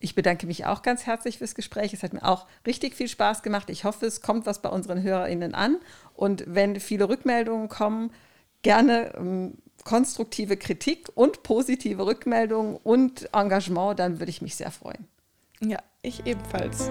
Ich 0.01 0.15
bedanke 0.15 0.47
mich 0.47 0.65
auch 0.65 0.83
ganz 0.83 1.07
herzlich 1.07 1.39
fürs 1.39 1.55
Gespräch. 1.55 1.93
Es 1.93 2.03
hat 2.03 2.13
mir 2.13 2.23
auch 2.23 2.47
richtig 2.67 2.95
viel 2.95 3.09
Spaß 3.09 3.43
gemacht. 3.43 3.69
Ich 3.69 3.85
hoffe, 3.85 4.07
es 4.07 4.21
kommt 4.21 4.47
was 4.47 4.63
bei 4.63 4.69
unseren 4.69 5.03
HörerInnen 5.03 5.55
an. 5.55 5.79
Und 6.15 6.45
wenn 6.47 6.79
viele 6.79 7.09
Rückmeldungen 7.09 7.69
kommen, 7.69 8.13
gerne 8.63 9.13
ähm, 9.17 9.55
konstruktive 9.85 10.57
Kritik 10.57 11.09
und 11.15 11.43
positive 11.43 12.07
Rückmeldungen 12.07 12.77
und 12.77 13.29
Engagement, 13.35 13.99
dann 13.99 14.21
würde 14.21 14.31
ich 14.31 14.43
mich 14.43 14.55
sehr 14.55 14.71
freuen. 14.71 15.09
Ja, 15.61 15.79
ich 16.03 16.27
ebenfalls. 16.27 16.91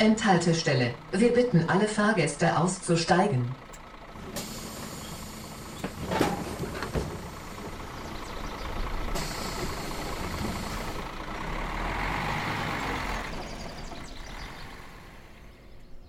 Endhaltestelle. 0.00 0.94
Wir 1.12 1.34
bitten 1.34 1.68
alle 1.68 1.86
Fahrgäste 1.86 2.56
auszusteigen. 2.56 3.54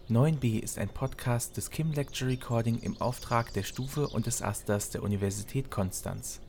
Neun 0.08 0.38
b 0.38 0.58
ist 0.58 0.78
ein 0.78 0.88
Podcast 0.88 1.58
des 1.58 1.70
Kim 1.70 1.92
Lecture 1.92 2.32
Recording 2.32 2.80
im 2.80 2.96
Auftrag 3.02 3.52
der 3.52 3.64
Stufe 3.64 4.08
und 4.08 4.26
des 4.26 4.42
Asters 4.42 4.92
der 4.92 5.04
Universität 5.04 5.70
Konstanz. 5.70 6.40